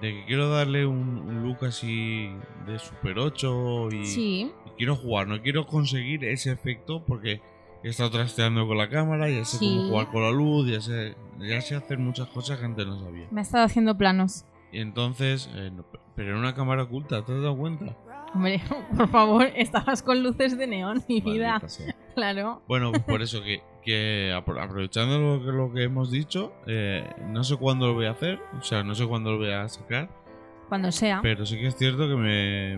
de 0.00 0.12
que 0.14 0.24
quiero 0.26 0.48
darle 0.48 0.86
un, 0.86 1.18
un 1.18 1.42
look 1.42 1.64
así 1.64 2.30
de 2.66 2.78
Super 2.78 3.18
8 3.18 3.88
y, 3.90 4.04
Sí, 4.06 4.52
y 4.66 4.70
quiero 4.76 4.94
jugar, 4.94 5.26
no 5.26 5.40
quiero 5.42 5.66
conseguir 5.66 6.24
ese 6.24 6.52
efecto 6.52 7.02
porque 7.04 7.40
he 7.82 7.88
estado 7.88 8.10
trasteando 8.10 8.66
con 8.66 8.76
la 8.78 8.88
cámara, 8.88 9.28
ya 9.30 9.44
sé 9.44 9.58
Sí. 9.58 9.76
cómo 9.76 9.88
jugar 9.90 10.10
con 10.10 10.22
la 10.22 10.30
luz, 10.30 10.70
ya 10.70 10.80
sé, 10.80 11.16
ya 11.38 11.60
sé 11.60 11.76
hacer 11.76 11.98
muchas 11.98 12.28
cosas 12.28 12.58
que 12.58 12.64
antes 12.64 12.86
no 12.86 12.98
sabía. 13.00 13.26
me 13.30 13.40
ha 13.40 13.42
estado 13.42 13.64
haciendo 13.64 13.96
planos. 13.96 14.44
Y 14.72 14.80
entonces, 14.80 15.48
eh, 15.54 15.70
no, 15.74 15.84
pero 16.14 16.32
en 16.32 16.36
una 16.36 16.54
cámara 16.54 16.82
oculta, 16.82 17.24
¿te 17.24 17.32
has 17.32 17.40
dado 17.40 17.56
cuenta? 17.56 17.96
Hombre, 18.34 18.60
por 18.96 19.08
favor, 19.08 19.46
estabas 19.56 20.02
con 20.02 20.22
luces 20.22 20.58
de 20.58 20.66
neón, 20.66 21.02
mi 21.08 21.20
vida. 21.20 21.60
Claro. 22.14 22.62
Bueno, 22.66 22.90
pues 22.90 23.02
por 23.06 23.22
eso 23.22 23.42
que, 23.44 23.62
que 23.84 24.32
apro- 24.34 24.60
aprovechando 24.60 25.20
lo 25.20 25.40
que, 25.44 25.52
lo 25.52 25.72
que 25.72 25.84
hemos 25.84 26.10
dicho, 26.10 26.52
eh, 26.66 27.08
no 27.28 27.44
sé 27.44 27.56
cuándo 27.56 27.86
lo 27.86 27.94
voy 27.94 28.06
a 28.06 28.10
hacer, 28.10 28.40
o 28.58 28.62
sea, 28.62 28.82
no 28.82 28.96
sé 28.96 29.06
cuándo 29.06 29.30
lo 29.30 29.38
voy 29.38 29.52
a 29.52 29.68
sacar, 29.68 30.10
Cuando 30.68 30.90
sea. 30.90 31.20
pero 31.22 31.46
sí 31.46 31.56
que 31.60 31.68
es 31.68 31.76
cierto 31.76 32.08
que 32.08 32.16
me 32.16 32.76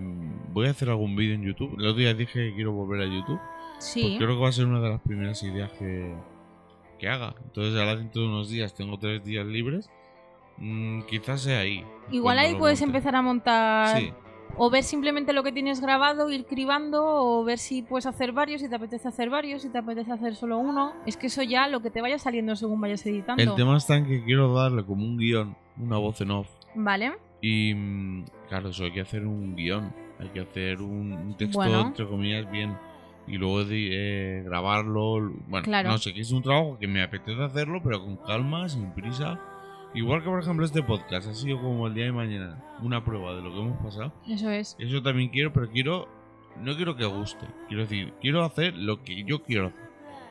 voy 0.52 0.66
a 0.66 0.72
hacer 0.72 0.90
algún 0.90 1.16
vídeo 1.16 1.34
en 1.36 1.42
YouTube. 1.42 1.70
El 1.78 1.86
otro 1.86 1.94
día 2.00 2.12
dije 2.12 2.50
que 2.50 2.54
quiero 2.54 2.72
volver 2.72 3.00
a 3.00 3.06
YouTube, 3.06 3.40
Sí. 3.80 4.16
creo 4.18 4.36
que 4.36 4.42
va 4.42 4.48
a 4.48 4.52
ser 4.52 4.66
una 4.66 4.80
de 4.80 4.88
las 4.90 5.00
primeras 5.00 5.42
ideas 5.42 5.70
que, 5.72 6.14
que 6.98 7.08
haga. 7.08 7.34
Entonces 7.44 7.78
ahora 7.78 7.96
dentro 7.96 8.22
de 8.22 8.28
unos 8.28 8.48
días 8.50 8.74
tengo 8.74 8.98
tres 8.98 9.24
días 9.24 9.46
libres, 9.46 9.90
mm, 10.58 11.02
quizás 11.02 11.42
sea 11.42 11.60
ahí. 11.60 11.84
Igual 12.10 12.38
ahí 12.38 12.54
puedes 12.54 12.80
monte. 12.80 12.96
empezar 12.96 13.16
a 13.16 13.22
montar. 13.22 13.98
Sí, 13.98 14.12
O 14.56 14.68
ver 14.68 14.82
simplemente 14.82 15.32
lo 15.32 15.42
que 15.44 15.52
tienes 15.52 15.80
grabado, 15.80 16.28
ir 16.30 16.44
cribando, 16.44 17.02
o 17.04 17.44
ver 17.44 17.58
si 17.58 17.82
puedes 17.82 18.04
hacer 18.06 18.32
varios, 18.32 18.60
si 18.60 18.68
te 18.68 18.74
apetece 18.74 19.06
hacer 19.08 19.30
varios, 19.30 19.62
si 19.62 19.70
te 19.70 19.78
apetece 19.78 20.12
hacer 20.12 20.34
solo 20.34 20.58
uno. 20.58 20.92
Es 21.06 21.16
que 21.16 21.28
eso 21.28 21.42
ya 21.42 21.68
lo 21.68 21.80
que 21.80 21.90
te 21.90 22.00
vaya 22.02 22.18
saliendo 22.18 22.54
según 22.56 22.80
vayas 22.80 23.06
editando. 23.06 23.42
el 23.42 23.54
tema 23.54 23.76
está 23.76 23.96
en 23.96 24.06
que 24.06 24.22
quiero 24.24 24.52
darle 24.52 24.84
como 24.84 25.04
un 25.04 25.16
guion, 25.16 25.56
una 25.78 25.96
voz 25.98 26.20
en 26.20 26.32
off. 26.32 26.48
Vale. 26.74 27.12
Y 27.40 27.72
mm, 27.74 28.24
claro, 28.48 28.68
eso 28.70 28.84
hay 28.84 28.92
que 28.92 29.00
hacer 29.00 29.24
un 29.24 29.54
guion, 29.56 29.94
hay 30.18 30.28
que 30.28 30.40
hacer 30.40 30.82
un, 30.82 31.12
un 31.12 31.36
texto, 31.36 31.56
Bueno. 31.58 31.80
entre 31.86 32.06
comillas, 32.06 32.50
bien. 32.50 32.76
Y 33.30 33.38
luego 33.38 33.64
de, 33.64 34.38
eh, 34.38 34.42
grabarlo. 34.42 35.32
Bueno, 35.48 35.64
Claro. 35.64 35.90
no 35.90 35.98
sé, 35.98 36.12
que 36.12 36.20
es 36.20 36.32
un 36.32 36.42
trabajo 36.42 36.76
que 36.78 36.88
me 36.88 37.02
apetece 37.02 37.42
hacerlo, 37.42 37.80
pero 37.82 38.00
con 38.00 38.16
calma, 38.16 38.68
sin 38.68 38.92
prisa. 38.92 39.40
Igual 39.94 40.22
que, 40.22 40.28
por 40.28 40.40
ejemplo, 40.40 40.64
este 40.64 40.82
podcast 40.82 41.28
ha 41.28 41.34
sido 41.34 41.60
como 41.60 41.86
el 41.86 41.94
día 41.94 42.04
de 42.04 42.12
mañana, 42.12 42.62
una 42.82 43.04
prueba 43.04 43.34
de 43.34 43.42
lo 43.42 43.52
que 43.52 43.60
hemos 43.60 43.82
pasado. 43.82 44.12
Eso 44.28 44.50
es. 44.50 44.76
Eso 44.78 45.02
también 45.02 45.30
quiero, 45.30 45.52
pero 45.52 45.68
quiero. 45.70 46.08
No 46.60 46.74
quiero 46.76 46.96
que 46.96 47.04
guste. 47.06 47.46
Quiero 47.68 47.82
decir, 47.84 48.12
quiero 48.20 48.44
hacer 48.44 48.74
lo 48.74 49.02
que 49.04 49.22
yo 49.24 49.42
quiero 49.42 49.68
hacer. 49.68 49.90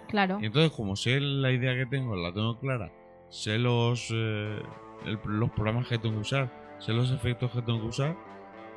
Claro. 0.10 0.40
Y 0.42 0.46
entonces, 0.46 0.72
como 0.72 0.96
sé 0.96 1.20
la 1.22 1.52
idea 1.52 1.76
que 1.76 1.86
tengo, 1.86 2.16
la 2.16 2.34
tengo 2.34 2.58
clara, 2.60 2.92
sé 3.30 3.58
los, 3.60 4.10
eh, 4.14 4.62
el- 5.06 5.20
los 5.26 5.50
programas 5.52 5.88
que 5.88 5.98
tengo 5.98 6.16
que 6.16 6.22
usar, 6.22 6.76
sé 6.80 6.94
los 6.94 7.12
efectos 7.12 7.52
que 7.52 7.62
tengo 7.62 7.80
que 7.82 7.88
usar, 7.88 8.18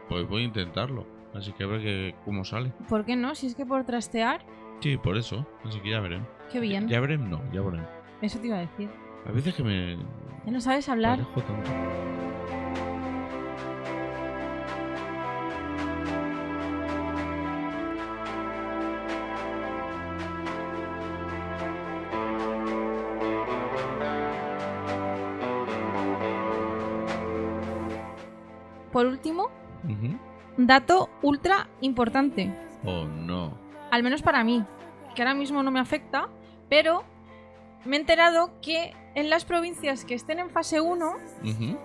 pues 0.08 0.28
voy 0.28 0.42
a 0.42 0.44
intentarlo. 0.46 1.06
Así 1.34 1.52
que 1.52 1.64
a 1.64 1.66
ver 1.66 1.80
que, 1.80 2.14
cómo 2.24 2.44
sale. 2.44 2.72
¿Por 2.88 3.04
qué 3.04 3.16
no? 3.16 3.34
Si 3.34 3.46
es 3.46 3.54
que 3.54 3.64
por 3.66 3.84
trastear, 3.84 4.44
Sí, 4.80 4.96
por 4.96 5.16
eso. 5.16 5.46
Así 5.64 5.80
que 5.80 5.90
ya 5.90 6.00
veremos. 6.00 6.26
qué 6.50 6.58
bien. 6.58 6.88
Ya 6.88 6.98
veremos, 7.00 7.28
no, 7.28 7.40
ya 7.52 7.60
veremos. 7.62 7.88
Eso 8.20 8.40
te 8.40 8.48
iba 8.48 8.56
a 8.56 8.60
decir. 8.60 8.90
A 9.26 9.30
veces 9.32 9.54
que 9.54 9.62
me. 9.62 9.96
Ya 10.44 10.50
no 10.50 10.60
sabes 10.60 10.88
hablar. 10.88 11.18
parejo 11.20 11.40
tanto. 11.42 11.70
Dato 30.66 31.08
ultra 31.22 31.68
importante. 31.80 32.52
Oh, 32.84 33.04
no. 33.04 33.56
al 33.90 34.02
menos 34.02 34.22
para 34.22 34.42
mí, 34.44 34.64
que 35.14 35.22
ahora 35.22 35.34
mismo 35.34 35.62
no 35.62 35.70
me 35.70 35.78
afecta, 35.80 36.28
pero 36.68 37.04
me 37.84 37.96
he 37.96 38.00
enterado 38.00 38.50
que 38.62 38.92
en 39.14 39.28
las 39.30 39.44
provincias 39.44 40.04
que 40.04 40.14
estén 40.14 40.38
en 40.38 40.48
fase 40.50 40.80
1, 40.80 41.12
Ujú. 41.44 41.78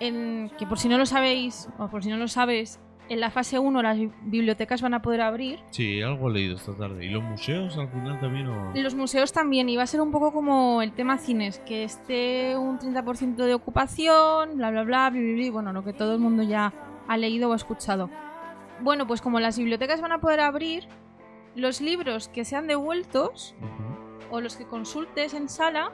en, 0.00 0.50
que 0.58 0.66
por 0.66 0.78
si 0.78 0.88
no 0.88 0.98
lo 0.98 1.06
sabéis, 1.06 1.68
o 1.78 1.88
por 1.88 2.02
si 2.02 2.10
no 2.10 2.16
lo 2.16 2.28
sabes, 2.28 2.80
en 3.08 3.20
la 3.20 3.30
fase 3.30 3.58
1 3.58 3.80
las 3.82 3.96
bi- 3.98 4.10
bibliotecas 4.22 4.82
van 4.82 4.92
a 4.94 5.00
poder 5.00 5.22
abrir, 5.22 5.60
Sí, 5.70 6.02
algo 6.02 6.28
he 6.28 6.32
leído 6.32 6.56
esta 6.56 6.74
tarde. 6.76 7.06
¿Y 7.06 7.08
los 7.08 7.22
museos 7.22 7.78
al 7.78 7.88
final 7.88 8.20
también 8.20 8.48
o.? 8.48 8.72
los 8.74 8.94
museos 8.94 9.32
también, 9.32 9.68
y 9.68 9.76
va 9.76 9.84
a 9.84 9.86
ser 9.86 10.00
un 10.02 10.10
poco 10.10 10.32
como 10.32 10.82
el 10.82 10.92
tema 10.92 11.16
cines, 11.18 11.58
que 11.60 11.84
esté 11.84 12.56
un 12.56 12.78
30% 12.78 13.36
de 13.36 13.54
ocupación, 13.54 14.56
bla, 14.56 14.70
bla, 14.70 14.82
bla, 14.82 15.10
bla, 15.10 15.20
bla, 15.20 15.32
bla, 15.34 15.50
bueno, 15.52 15.72
lo 15.72 15.82
que 15.84 15.92
todo 15.94 16.12
el 16.14 16.18
mundo 16.20 16.42
ya 16.42 16.72
ha 17.08 17.16
leído 17.16 17.50
o 17.50 17.52
ha 17.52 17.56
escuchado. 17.56 18.10
Bueno, 18.80 19.06
pues 19.06 19.20
como 19.20 19.40
las 19.40 19.58
bibliotecas 19.58 20.00
van 20.00 20.12
a 20.12 20.20
poder 20.20 20.40
abrir, 20.40 20.86
los 21.54 21.80
libros 21.80 22.28
que 22.28 22.44
sean 22.44 22.66
devueltos 22.66 23.54
o 24.30 24.40
los 24.40 24.56
que 24.56 24.66
consultes 24.66 25.34
en 25.34 25.48
sala 25.48 25.90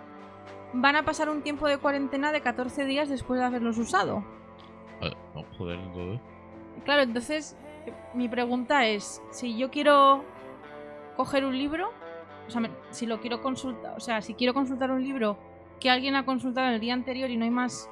van 0.74 0.96
a 0.96 1.04
pasar 1.04 1.30
un 1.30 1.42
tiempo 1.42 1.68
de 1.68 1.78
cuarentena 1.78 2.32
de 2.32 2.40
14 2.40 2.84
días 2.84 3.08
después 3.08 3.40
de 3.40 3.46
haberlos 3.46 3.78
usado. 3.78 4.24
Oh, 5.34 5.44
joder, 5.56 5.78
todo. 5.92 6.20
Claro, 6.84 7.02
entonces 7.02 7.56
mi 8.12 8.28
pregunta 8.28 8.86
es, 8.86 9.22
si 9.30 9.56
yo 9.56 9.70
quiero 9.70 10.24
coger 11.16 11.44
un 11.44 11.56
libro, 11.56 11.90
o 12.46 12.50
sea, 12.50 12.62
si 12.90 13.06
lo 13.06 13.20
quiero 13.20 13.40
consultar, 13.40 13.94
o 13.96 14.00
sea, 14.00 14.20
si 14.20 14.34
quiero 14.34 14.52
consultar 14.52 14.90
un 14.90 15.02
libro 15.02 15.38
que 15.80 15.90
alguien 15.90 16.16
ha 16.16 16.24
consultado 16.24 16.68
el 16.68 16.80
día 16.80 16.94
anterior 16.94 17.30
y 17.30 17.36
no 17.36 17.44
hay 17.44 17.50
más 17.50 17.88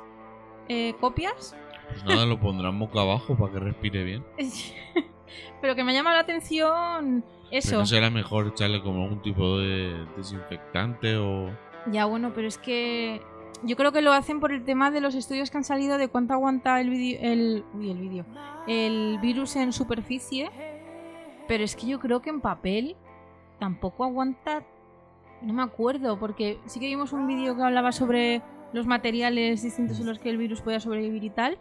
eh, 0.69 0.95
copias, 1.01 1.57
Pues 1.89 2.05
nada, 2.05 2.27
lo 2.27 2.41
pondrán 2.41 2.79
boca 2.79 3.01
abajo 3.01 3.37
para 3.37 3.53
que 3.53 3.61
respire 3.61 4.05
bien. 4.05 4.25
pero 5.61 5.75
que 5.75 5.85
me 5.85 5.95
llama 5.95 6.13
la 6.13 6.21
atención 6.21 7.25
eso. 7.51 7.69
Pero 7.71 7.81
no 7.81 7.87
será 7.87 8.11
mejor 8.11 8.49
echarle 8.49 8.83
como 8.83 9.05
algún 9.05 9.23
tipo 9.23 9.59
de 9.59 10.07
desinfectante 10.17 11.17
o. 11.17 11.51
Ya, 11.91 12.05
bueno, 12.05 12.33
pero 12.35 12.49
es 12.49 12.59
que 12.59 13.21
yo 13.65 13.77
creo 13.77 13.93
que 13.93 14.03
lo 14.03 14.13
hacen 14.13 14.41
por 14.41 14.53
el 14.53 14.65
tema 14.65 14.91
de 14.91 15.01
los 15.01 15.15
estudios 15.15 15.51
que 15.51 15.59
han 15.59 15.65
salido 15.65 15.99
de 15.99 16.09
cuánto 16.09 16.35
aguanta 16.35 16.81
el 16.81 16.91
vídeo, 16.91 17.19
el, 17.23 17.65
uy, 17.75 17.91
el 17.91 17.99
vídeo, 17.99 18.25
el 18.67 19.19
virus 19.21 19.57
en 19.57 19.73
superficie. 19.73 20.51
Pero 21.49 21.65
es 21.65 21.77
que 21.77 21.87
yo 21.87 22.01
creo 22.01 22.23
que 22.23 22.31
en 22.31 22.41
papel 22.41 22.97
tampoco 23.59 24.05
aguanta. 24.05 24.65
No 25.43 25.53
me 25.53 25.63
acuerdo, 25.63 26.19
porque 26.19 26.59
sí 26.67 26.79
que 26.79 26.87
vimos 26.87 27.13
un 27.13 27.27
vídeo 27.27 27.57
que 27.57 27.63
hablaba 27.63 27.91
sobre 27.91 28.43
los 28.73 28.87
materiales 28.87 29.63
distintos 29.63 29.99
en 29.99 30.07
los 30.07 30.19
que 30.19 30.31
el 30.31 30.39
virus 30.39 30.61
podía 30.61 30.81
sobrevivir 30.81 31.25
y 31.25 31.31
tal. 31.31 31.59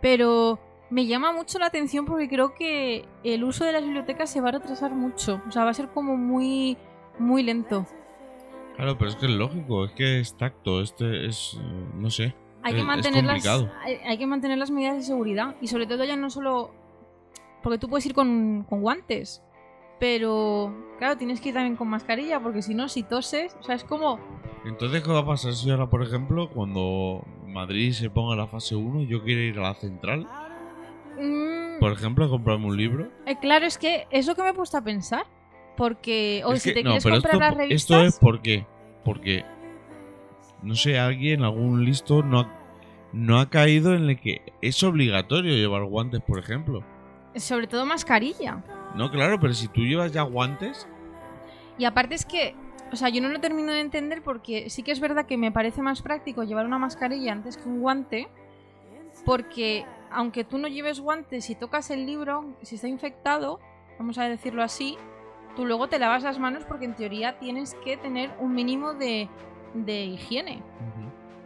Pero 0.00 0.58
me 0.90 1.06
llama 1.06 1.32
mucho 1.32 1.58
la 1.58 1.66
atención 1.66 2.04
porque 2.04 2.28
creo 2.28 2.54
que 2.54 3.04
el 3.24 3.44
uso 3.44 3.64
de 3.64 3.72
las 3.72 3.82
bibliotecas 3.82 4.30
se 4.30 4.40
va 4.40 4.50
a 4.50 4.52
retrasar 4.52 4.92
mucho. 4.92 5.40
O 5.48 5.50
sea, 5.50 5.64
va 5.64 5.70
a 5.70 5.74
ser 5.74 5.88
como 5.88 6.16
muy, 6.16 6.76
muy 7.18 7.42
lento. 7.42 7.86
Claro, 8.76 8.98
pero 8.98 9.10
es 9.10 9.16
que 9.16 9.26
es 9.26 9.32
lógico, 9.32 9.84
es 9.84 9.92
que 9.92 10.20
es 10.20 10.36
tacto, 10.36 10.80
este 10.80 11.26
es. 11.26 11.58
no 11.94 12.10
sé. 12.10 12.34
hay 12.62 12.74
que 12.74 12.80
es 12.80 12.86
mantener 12.86 13.24
las 13.24 13.46
hay 14.04 14.18
que 14.18 14.26
mantener 14.26 14.58
las 14.58 14.70
medidas 14.70 14.96
de 14.96 15.02
seguridad 15.02 15.54
y 15.60 15.68
sobre 15.68 15.86
todo 15.86 16.04
ya 16.04 16.16
no 16.16 16.28
solo 16.30 16.72
porque 17.62 17.78
tú 17.78 17.88
puedes 17.88 18.04
ir 18.06 18.14
con, 18.14 18.64
con 18.68 18.80
guantes 18.80 19.42
pero 20.00 20.74
claro 20.98 21.16
tienes 21.16 21.40
que 21.40 21.50
ir 21.50 21.54
también 21.54 21.76
con 21.76 21.88
mascarilla 21.88 22.40
porque 22.40 22.62
si 22.62 22.74
no 22.74 22.88
si 22.88 23.04
toses 23.04 23.56
o 23.60 23.62
sea 23.62 23.76
es 23.76 23.84
como 23.84 24.18
Entonces, 24.64 25.02
¿qué 25.02 25.10
va 25.10 25.20
a 25.20 25.26
pasar 25.26 25.52
si 25.52 25.70
ahora, 25.70 25.88
por 25.90 26.02
ejemplo, 26.02 26.48
cuando 26.50 27.22
Madrid 27.46 27.92
se 27.92 28.08
ponga 28.10 28.34
la 28.34 28.46
fase 28.46 28.74
1 28.74 29.02
y 29.02 29.06
yo 29.06 29.22
quiero 29.22 29.42
ir 29.42 29.58
a 29.58 29.62
la 29.62 29.74
central, 29.74 30.26
mm, 31.20 31.80
por 31.80 31.92
ejemplo, 31.92 32.24
a 32.24 32.28
comprarme 32.30 32.66
un 32.66 32.76
libro? 32.76 33.08
eh, 33.26 33.36
claro 33.38 33.66
es 33.66 33.76
que 33.78 34.06
es 34.10 34.26
lo 34.26 34.34
que 34.34 34.42
me 34.42 34.50
he 34.50 34.54
puesto 34.54 34.78
a 34.78 34.82
pensar 34.82 35.26
porque 35.76 36.42
o 36.46 36.52
Es 36.54 36.62
si 36.62 36.70
que- 36.70 36.74
te 36.76 36.82
no, 36.82 36.90
quieres 36.98 37.04
comprar 37.04 37.34
esto, 37.34 37.38
las 37.40 37.48
esto 37.50 37.58
revistas 37.58 38.14
es 38.14 38.18
porque. 38.20 38.66
Porque. 39.04 39.44
No 40.62 40.74
sé, 40.76 40.98
alguien, 40.98 41.42
algún 41.44 41.84
listo, 41.84 42.22
no 42.22 42.40
ha, 42.40 42.52
no 43.12 43.38
ha 43.38 43.50
caído 43.50 43.94
en 43.94 44.08
el 44.08 44.18
que 44.18 44.40
es 44.62 44.82
obligatorio 44.82 45.52
llevar 45.54 45.84
guantes, 45.84 46.22
por 46.22 46.38
ejemplo. 46.38 46.82
sobre 47.36 47.66
todo 47.66 47.84
mascarilla 47.84 48.64
No, 48.96 49.10
claro, 49.10 49.38
pero 49.38 49.52
si 49.52 49.68
tú 49.68 49.82
llevas 49.82 50.12
ya 50.12 50.22
guantes. 50.22 50.88
Y 51.76 51.84
aparte 51.84 52.14
es 52.14 52.24
que, 52.24 52.54
o 52.92 52.96
sea, 52.96 53.08
yo 53.08 53.20
no 53.20 53.28
lo 53.28 53.40
termino 53.40 53.72
de 53.72 53.80
entender 53.80 54.22
porque 54.22 54.70
sí 54.70 54.82
que 54.82 54.92
es 54.92 55.00
verdad 55.00 55.26
que 55.26 55.36
me 55.36 55.50
parece 55.50 55.82
más 55.82 56.02
práctico 56.02 56.44
llevar 56.44 56.66
una 56.66 56.78
mascarilla 56.78 57.32
antes 57.32 57.56
que 57.56 57.68
un 57.68 57.80
guante, 57.80 58.28
porque 59.24 59.84
aunque 60.10 60.44
tú 60.44 60.58
no 60.58 60.68
lleves 60.68 61.00
guantes, 61.00 61.44
si 61.44 61.54
tocas 61.54 61.90
el 61.90 62.06
libro, 62.06 62.56
si 62.62 62.76
está 62.76 62.88
infectado, 62.88 63.58
vamos 63.98 64.18
a 64.18 64.28
decirlo 64.28 64.62
así, 64.62 64.96
tú 65.56 65.66
luego 65.66 65.88
te 65.88 65.98
lavas 65.98 66.22
las 66.22 66.38
manos 66.38 66.64
porque 66.64 66.84
en 66.84 66.94
teoría 66.94 67.38
tienes 67.38 67.74
que 67.84 67.96
tener 67.96 68.30
un 68.38 68.54
mínimo 68.54 68.94
de, 68.94 69.28
de 69.74 70.04
higiene. 70.04 70.62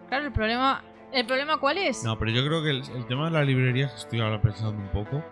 Claro, 0.09 0.27
el 0.27 0.33
problema, 0.33 0.85
¿el 1.12 1.27
problema 1.27 1.59
cuál 1.59 1.79
es? 1.79 2.05
No, 2.05 2.18
pero 2.18 2.31
yo 2.31 2.44
creo 2.44 2.62
que 2.62 2.70
el, 2.70 2.83
el 2.96 3.07
tema 3.07 3.27
de 3.27 3.31
la 3.33 3.44
librería, 3.44 3.88
que 3.88 3.96
estoy 3.96 4.20
ahora 4.20 4.40
pensando 4.40 4.79
un 4.79 4.90
poco, 4.90 5.22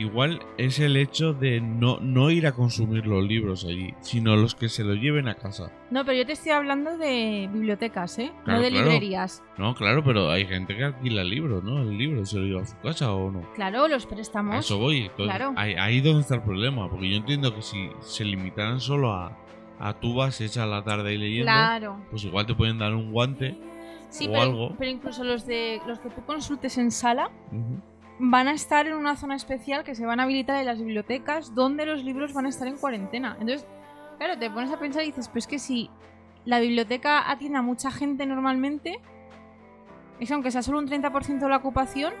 igual 0.00 0.40
es 0.58 0.78
el 0.80 0.96
hecho 0.96 1.32
de 1.32 1.60
no, 1.60 1.98
no 2.00 2.30
ir 2.30 2.46
a 2.46 2.52
consumir 2.52 3.06
los 3.06 3.22
libros 3.24 3.64
allí, 3.64 3.94
sino 4.00 4.34
los 4.36 4.54
que 4.54 4.68
se 4.68 4.82
los 4.84 4.96
lleven 4.98 5.28
a 5.28 5.34
casa. 5.34 5.70
No, 5.90 6.04
pero 6.04 6.18
yo 6.18 6.26
te 6.26 6.32
estoy 6.32 6.52
hablando 6.52 6.96
de 6.98 7.48
bibliotecas, 7.52 8.18
¿eh? 8.18 8.32
Claro, 8.44 8.58
no 8.58 8.64
de 8.64 8.70
claro. 8.70 8.84
librerías. 8.86 9.42
No, 9.58 9.74
claro, 9.74 10.02
pero 10.02 10.30
hay 10.30 10.46
gente 10.46 10.76
que 10.76 10.84
alquila 10.84 11.22
libros, 11.24 11.62
¿no? 11.62 11.80
El 11.82 11.96
libro 11.98 12.24
se 12.26 12.38
lo 12.38 12.44
lleva 12.46 12.62
a 12.62 12.66
su 12.66 12.76
casa 12.78 13.12
o 13.12 13.30
no. 13.30 13.42
Claro, 13.54 13.86
los 13.88 14.06
A 14.06 14.08
préstamos. 14.08 14.64
eso 14.64 14.78
voy. 14.78 15.02
Entonces, 15.02 15.26
Claro. 15.36 15.52
ahí, 15.56 15.74
ahí 15.74 16.00
donde 16.00 16.22
está 16.22 16.34
el 16.36 16.42
problema. 16.42 16.88
Porque 16.90 17.08
yo 17.10 17.16
entiendo 17.16 17.54
que 17.54 17.62
si 17.62 17.90
se 18.00 18.24
limitaran 18.24 18.80
solo 18.80 19.12
a, 19.12 19.36
a 19.78 19.94
tú 20.00 20.14
vas 20.14 20.40
hecha 20.40 20.66
la 20.66 20.82
tarde 20.82 21.14
y 21.14 21.18
leyendo, 21.18 21.44
Claro. 21.52 21.96
pues 22.10 22.24
igual 22.24 22.46
te 22.46 22.54
pueden 22.54 22.78
dar 22.78 22.94
un 22.94 23.12
guante. 23.12 23.56
Sí, 24.08 24.26
o 24.26 24.30
pero, 24.32 24.42
algo. 24.42 24.74
pero 24.76 24.90
incluso 24.90 25.22
los 25.22 25.46
de 25.46 25.80
los 25.86 26.00
que 26.00 26.10
tú 26.10 26.24
consultes 26.26 26.76
en 26.78 26.90
sala 26.90 27.30
Ujú. 27.52 27.78
Van 28.22 28.48
a 28.48 28.52
estar 28.52 28.86
en 28.86 28.94
una 28.94 29.16
zona 29.16 29.34
especial 29.34 29.82
que 29.82 29.94
se 29.94 30.04
van 30.04 30.20
a 30.20 30.24
habilitar 30.24 30.58
en 30.58 30.66
las 30.66 30.78
bibliotecas 30.78 31.54
donde 31.54 31.86
los 31.86 32.04
libros 32.04 32.34
van 32.34 32.44
a 32.44 32.50
estar 32.50 32.68
en 32.68 32.76
cuarentena. 32.76 33.36
Entonces, 33.40 33.66
claro, 34.18 34.38
te 34.38 34.50
pones 34.50 34.70
a 34.70 34.78
pensar 34.78 35.02
y 35.02 35.06
dices, 35.06 35.30
pues 35.30 35.46
que 35.46 35.58
si 35.58 35.90
la 36.44 36.60
biblioteca 36.60 37.30
atiende 37.30 37.58
a 37.58 37.62
mucha 37.62 37.90
gente 37.90 38.26
normalmente, 38.26 39.00
es 40.20 40.28
que 40.28 40.34
aunque 40.34 40.50
sea 40.50 40.62
solo 40.62 40.78
un 40.78 40.86
30% 40.86 41.38
de 41.38 41.48
la 41.48 41.56
ocupación, 41.56 42.12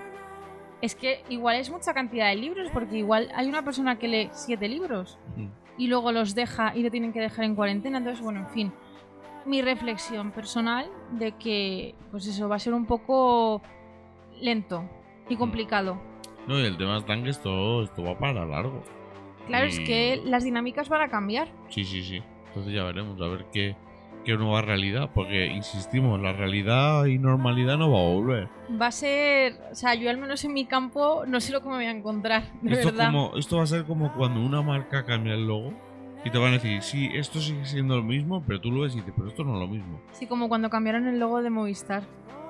es 0.80 0.94
que 0.94 1.22
igual 1.28 1.56
es 1.56 1.70
mucha 1.70 1.92
cantidad 1.92 2.28
de 2.30 2.36
libros, 2.36 2.70
porque 2.72 2.96
igual 2.96 3.30
hay 3.34 3.46
una 3.46 3.62
persona 3.62 3.98
que 3.98 4.08
lee 4.08 4.30
siete 4.32 4.70
libros 4.70 5.18
y 5.76 5.88
luego 5.88 6.12
los 6.12 6.34
deja 6.34 6.74
y 6.74 6.82
lo 6.82 6.90
tienen 6.90 7.12
que 7.12 7.20
dejar 7.20 7.44
en 7.44 7.54
cuarentena. 7.54 7.98
Entonces, 7.98 8.24
bueno, 8.24 8.40
en 8.40 8.48
fin, 8.48 8.72
mi 9.44 9.60
reflexión 9.60 10.32
personal 10.32 10.90
de 11.12 11.32
que, 11.32 11.94
pues 12.10 12.26
eso, 12.26 12.48
va 12.48 12.56
a 12.56 12.58
ser 12.58 12.72
un 12.72 12.86
poco 12.86 13.60
lento 14.40 14.88
y 15.30 15.36
complicado. 15.36 16.00
No, 16.46 16.58
y 16.58 16.66
el 16.66 16.76
tema 16.76 17.02
en 17.06 17.24
que 17.24 17.30
esto, 17.30 17.82
esto 17.82 18.02
va 18.02 18.18
para 18.18 18.44
largo. 18.44 18.82
Claro, 19.46 19.66
es 19.66 19.80
que 19.80 20.20
las 20.24 20.44
dinámicas 20.44 20.88
van 20.88 21.02
a 21.02 21.08
cambiar. 21.08 21.48
Sí, 21.68 21.84
sí, 21.84 22.02
sí. 22.02 22.22
Entonces 22.48 22.72
ya 22.72 22.84
veremos, 22.84 23.20
a 23.20 23.26
ver 23.26 23.46
qué, 23.52 23.76
qué 24.24 24.36
nueva 24.36 24.62
realidad. 24.62 25.10
Porque, 25.14 25.46
insistimos, 25.46 26.20
la 26.20 26.32
realidad 26.32 27.06
y 27.06 27.18
normalidad 27.18 27.78
no 27.78 27.90
va 27.90 28.00
a 28.00 28.08
volver. 28.14 28.48
Va 28.80 28.86
a 28.88 28.92
ser, 28.92 29.60
o 29.70 29.74
sea, 29.74 29.94
yo 29.94 30.10
al 30.10 30.18
menos 30.18 30.44
en 30.44 30.52
mi 30.52 30.66
campo 30.66 31.24
no 31.26 31.40
sé 31.40 31.52
lo 31.52 31.62
que 31.62 31.68
me 31.68 31.76
voy 31.76 31.86
a 31.86 31.90
encontrar, 31.90 32.52
de 32.62 32.74
Esto, 32.74 32.88
verdad. 32.88 33.06
como, 33.06 33.36
esto 33.36 33.56
va 33.56 33.62
a 33.64 33.66
ser 33.66 33.84
como 33.84 34.12
cuando 34.12 34.40
una 34.40 34.62
marca 34.62 35.04
cambia 35.04 35.34
el 35.34 35.46
logo 35.46 35.72
y 36.24 36.30
te 36.30 36.38
van 36.38 36.50
a 36.50 36.52
decir, 36.54 36.82
sí, 36.82 37.08
esto 37.14 37.40
sigue 37.40 37.64
siendo 37.64 37.96
lo 37.96 38.02
mismo, 38.02 38.42
pero 38.46 38.60
tú 38.60 38.70
lo 38.70 38.82
ves 38.82 38.94
y 38.94 38.96
dices, 38.98 39.12
pero 39.16 39.28
esto 39.28 39.44
no 39.44 39.54
es 39.54 39.60
lo 39.60 39.68
mismo. 39.68 40.00
Sí, 40.12 40.26
como 40.26 40.48
cuando 40.48 40.68
cambiaron 40.70 41.06
el 41.08 41.18
logo 41.18 41.42
de 41.42 41.50
Movistar. 41.50 42.02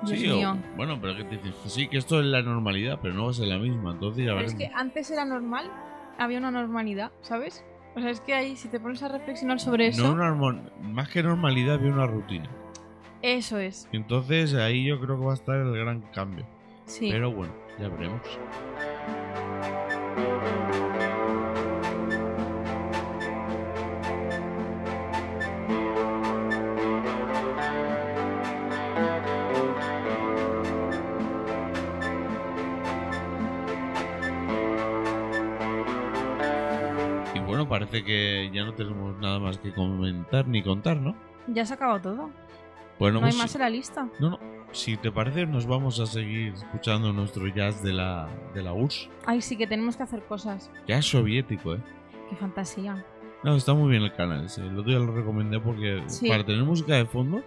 Dios 0.03 0.19
sí, 0.19 0.29
o- 0.29 0.35
mío. 0.35 0.57
bueno, 0.75 0.97
pero 0.99 1.15
que 1.15 1.23
te 1.25 1.37
dices, 1.37 1.53
que 1.63 1.69
sí, 1.69 1.87
que 1.87 1.97
esto 1.97 2.19
es 2.19 2.25
la 2.25 2.41
normalidad, 2.41 2.99
pero 3.01 3.13
no 3.13 3.25
va 3.25 3.31
a 3.31 3.33
ser 3.33 3.47
la 3.47 3.57
misma. 3.59 3.91
Entonces 3.91 4.25
ya 4.25 4.33
Pero 4.33 4.45
es 4.47 4.55
que 4.55 4.71
antes 4.73 5.11
era 5.11 5.25
normal, 5.25 5.71
había 6.17 6.39
una 6.39 6.49
normalidad, 6.51 7.11
¿sabes? 7.21 7.63
O 7.95 7.99
sea, 8.01 8.09
es 8.09 8.19
que 8.21 8.33
ahí, 8.33 8.55
si 8.55 8.67
te 8.69 8.79
pones 8.79 9.03
a 9.03 9.09
reflexionar 9.09 9.59
sobre 9.59 9.87
eso, 9.87 10.03
No 10.03 10.13
una 10.13 10.33
más 10.81 11.09
que 11.09 11.21
normalidad, 11.23 11.75
había 11.75 11.91
una 11.91 12.07
rutina. 12.07 12.49
eso 13.21 13.57
es. 13.59 13.87
Entonces 13.91 14.53
ahí 14.55 14.85
yo 14.85 14.99
creo 14.99 15.19
que 15.19 15.25
va 15.25 15.31
a 15.31 15.35
estar 15.35 15.55
el 15.57 15.71
gran 15.77 16.01
cambio. 16.13 16.45
Sí. 16.85 17.09
Pero 17.11 17.31
bueno, 17.31 17.53
ya 17.79 17.87
veremos. 17.89 18.21
Parece 37.91 38.05
que 38.05 38.49
ya 38.53 38.63
no 38.63 38.73
tenemos 38.73 39.17
nada 39.19 39.39
más 39.39 39.57
que 39.57 39.73
comentar 39.73 40.47
ni 40.47 40.63
contar, 40.63 40.97
¿no? 40.97 41.15
Ya 41.47 41.65
se 41.65 41.73
ha 41.73 41.75
acabado 41.75 42.01
todo. 42.01 42.29
Bueno, 42.99 43.19
No 43.19 43.25
hay 43.25 43.31
pues, 43.33 43.41
más 43.43 43.55
en 43.55 43.61
la 43.61 43.69
lista. 43.69 44.07
no, 44.19 44.29
no. 44.31 44.39
Si 44.73 44.95
te 44.95 45.11
parece, 45.11 45.45
nos 45.45 45.65
vamos 45.65 45.99
a 45.99 46.05
seguir 46.05 46.53
escuchando 46.53 47.11
nuestro 47.11 47.45
jazz 47.47 47.83
de 47.83 47.91
la, 47.91 48.29
de 48.53 48.63
la 48.63 48.71
URSS. 48.71 49.09
Ay, 49.25 49.41
sí 49.41 49.57
que 49.57 49.67
tenemos 49.67 49.97
que 49.97 50.03
hacer 50.03 50.23
cosas. 50.23 50.71
Jazz 50.87 51.05
soviético, 51.07 51.75
¿eh? 51.75 51.79
Qué 52.29 52.37
fantasía. 52.37 53.03
No, 53.43 53.55
está 53.57 53.73
muy 53.73 53.89
bien 53.91 54.03
el 54.03 54.13
canal 54.13 54.45
ese. 54.45 54.61
El 54.61 54.79
otro 54.79 54.83
día 54.91 54.99
lo 54.99 55.13
recomendé 55.13 55.59
porque 55.59 56.01
Sí. 56.07 56.29
para 56.29 56.45
tener 56.45 56.63
música 56.63 56.95
de 56.95 57.05
fondo 57.05 57.43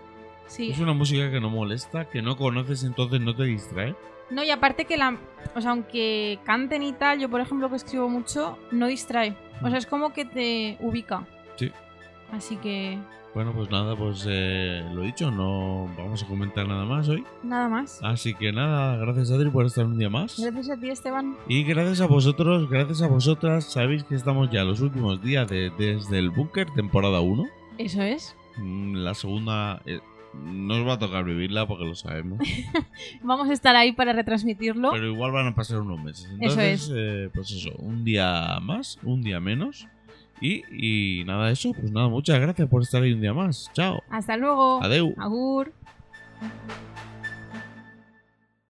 Sí. 0.49 0.71
es 0.71 0.79
una 0.81 0.93
música 0.93 1.31
que 1.31 1.41
no 1.41 1.49
molesta, 1.49 2.11
que 2.11 2.21
no 2.21 2.37
conoces, 2.37 2.85
entonces 2.85 3.23
no 3.23 3.35
te 3.35 3.45
distrae. 3.45 3.97
No, 4.31 4.43
y 4.43 4.51
aparte 4.51 4.85
que 4.85 4.99
la. 4.99 5.17
O 5.55 5.61
sea, 5.63 5.71
aunque 5.71 6.39
canten 6.45 6.83
y 6.83 6.93
tal, 6.93 7.21
yo 7.21 7.31
por 7.31 7.41
ejemplo 7.41 7.71
que 7.71 7.77
escribo 7.77 8.11
mucho, 8.11 8.59
no 8.71 8.87
distrae. 8.87 9.35
O 9.63 9.69
sea, 9.69 9.79
es 9.79 9.87
como 9.87 10.13
que 10.13 10.25
te 10.25 10.77
ubica. 10.81 11.27
Sí. 11.57 11.71
Así 12.33 12.57
que. 12.57 12.99
Bueno, 13.35 13.53
pues 13.53 13.69
nada, 13.69 13.97
pues 13.97 14.25
eh, 14.29 14.89
lo 14.95 15.03
dicho, 15.03 15.29
no 15.31 15.93
vamos 15.99 16.23
a 16.23 16.27
comentar 16.27 16.69
nada 16.69 16.85
más 16.85 17.09
hoy. 17.09 17.25
Nada 17.43 17.69
más. 17.69 17.99
Así 18.03 18.33
que 18.33 18.53
nada, 18.53 18.97
gracias 18.97 19.33
Adri 19.33 19.51
por 19.51 19.67
estar 19.67 19.85
un 19.87 19.99
día 19.99 20.09
más. 20.09 20.39
Gracias 20.39 20.71
a 20.71 20.81
ti, 20.81 20.89
Esteban. 20.89 21.37
Y 21.49 21.65
gracias 21.65 22.01
a 22.01 22.07
vosotros, 22.07 22.71
gracias 22.71 23.03
a 23.03 23.09
vosotras, 23.09 23.65
sabéis 23.73 24.05
que 24.05 24.15
estamos 24.15 24.51
ya 24.51 24.63
los 24.63 24.81
últimos 24.81 25.21
días 25.21 25.49
de 25.49 25.71
Desde 25.77 26.21
el 26.21 26.31
Búnker, 26.31 26.71
temporada 26.77 27.21
1. 27.21 27.45
Eso 27.79 28.03
es. 28.03 28.37
Mm, 28.57 28.99
La 28.99 29.15
segunda 29.15 29.83
eh, 29.85 29.99
nos 30.43 30.87
va 30.87 30.95
a 30.95 30.99
tocar 30.99 31.25
vivirla 31.25 31.67
porque 31.67 31.85
lo 31.85 31.95
sabemos. 31.95 32.39
Vamos 33.23 33.49
a 33.49 33.53
estar 33.53 33.77
ahí 33.77 33.93
para 33.93 34.13
retransmitirlo. 34.13 34.93
Pero 34.93 35.07
igual 35.07 35.33
van 35.33 35.47
a 35.49 35.55
pasar 35.55 35.81
unos 35.81 36.03
meses. 36.03 36.25
Eso 36.25 36.61
Entonces, 36.61 36.93
eh, 36.95 37.31
pues 37.35 37.51
eso, 37.51 37.71
un 37.79 38.05
día 38.05 38.59
más, 38.61 38.99
un 39.03 39.23
día 39.23 39.41
menos. 39.41 39.87
Y, 40.41 40.65
y 40.71 41.25
nada, 41.25 41.51
eso, 41.51 41.73
pues 41.73 41.91
nada, 41.93 42.09
muchas 42.09 42.41
gracias 42.41 42.69
por 42.69 42.83
estar 42.83 43.03
ahí 43.03 43.13
un 43.13 43.21
día 43.21 43.33
más. 43.33 43.71
Chao. 43.73 44.03
Hasta 44.11 44.37
luego. 44.37 44.83
Adeu. 44.83 45.15
Agur. 45.19 45.73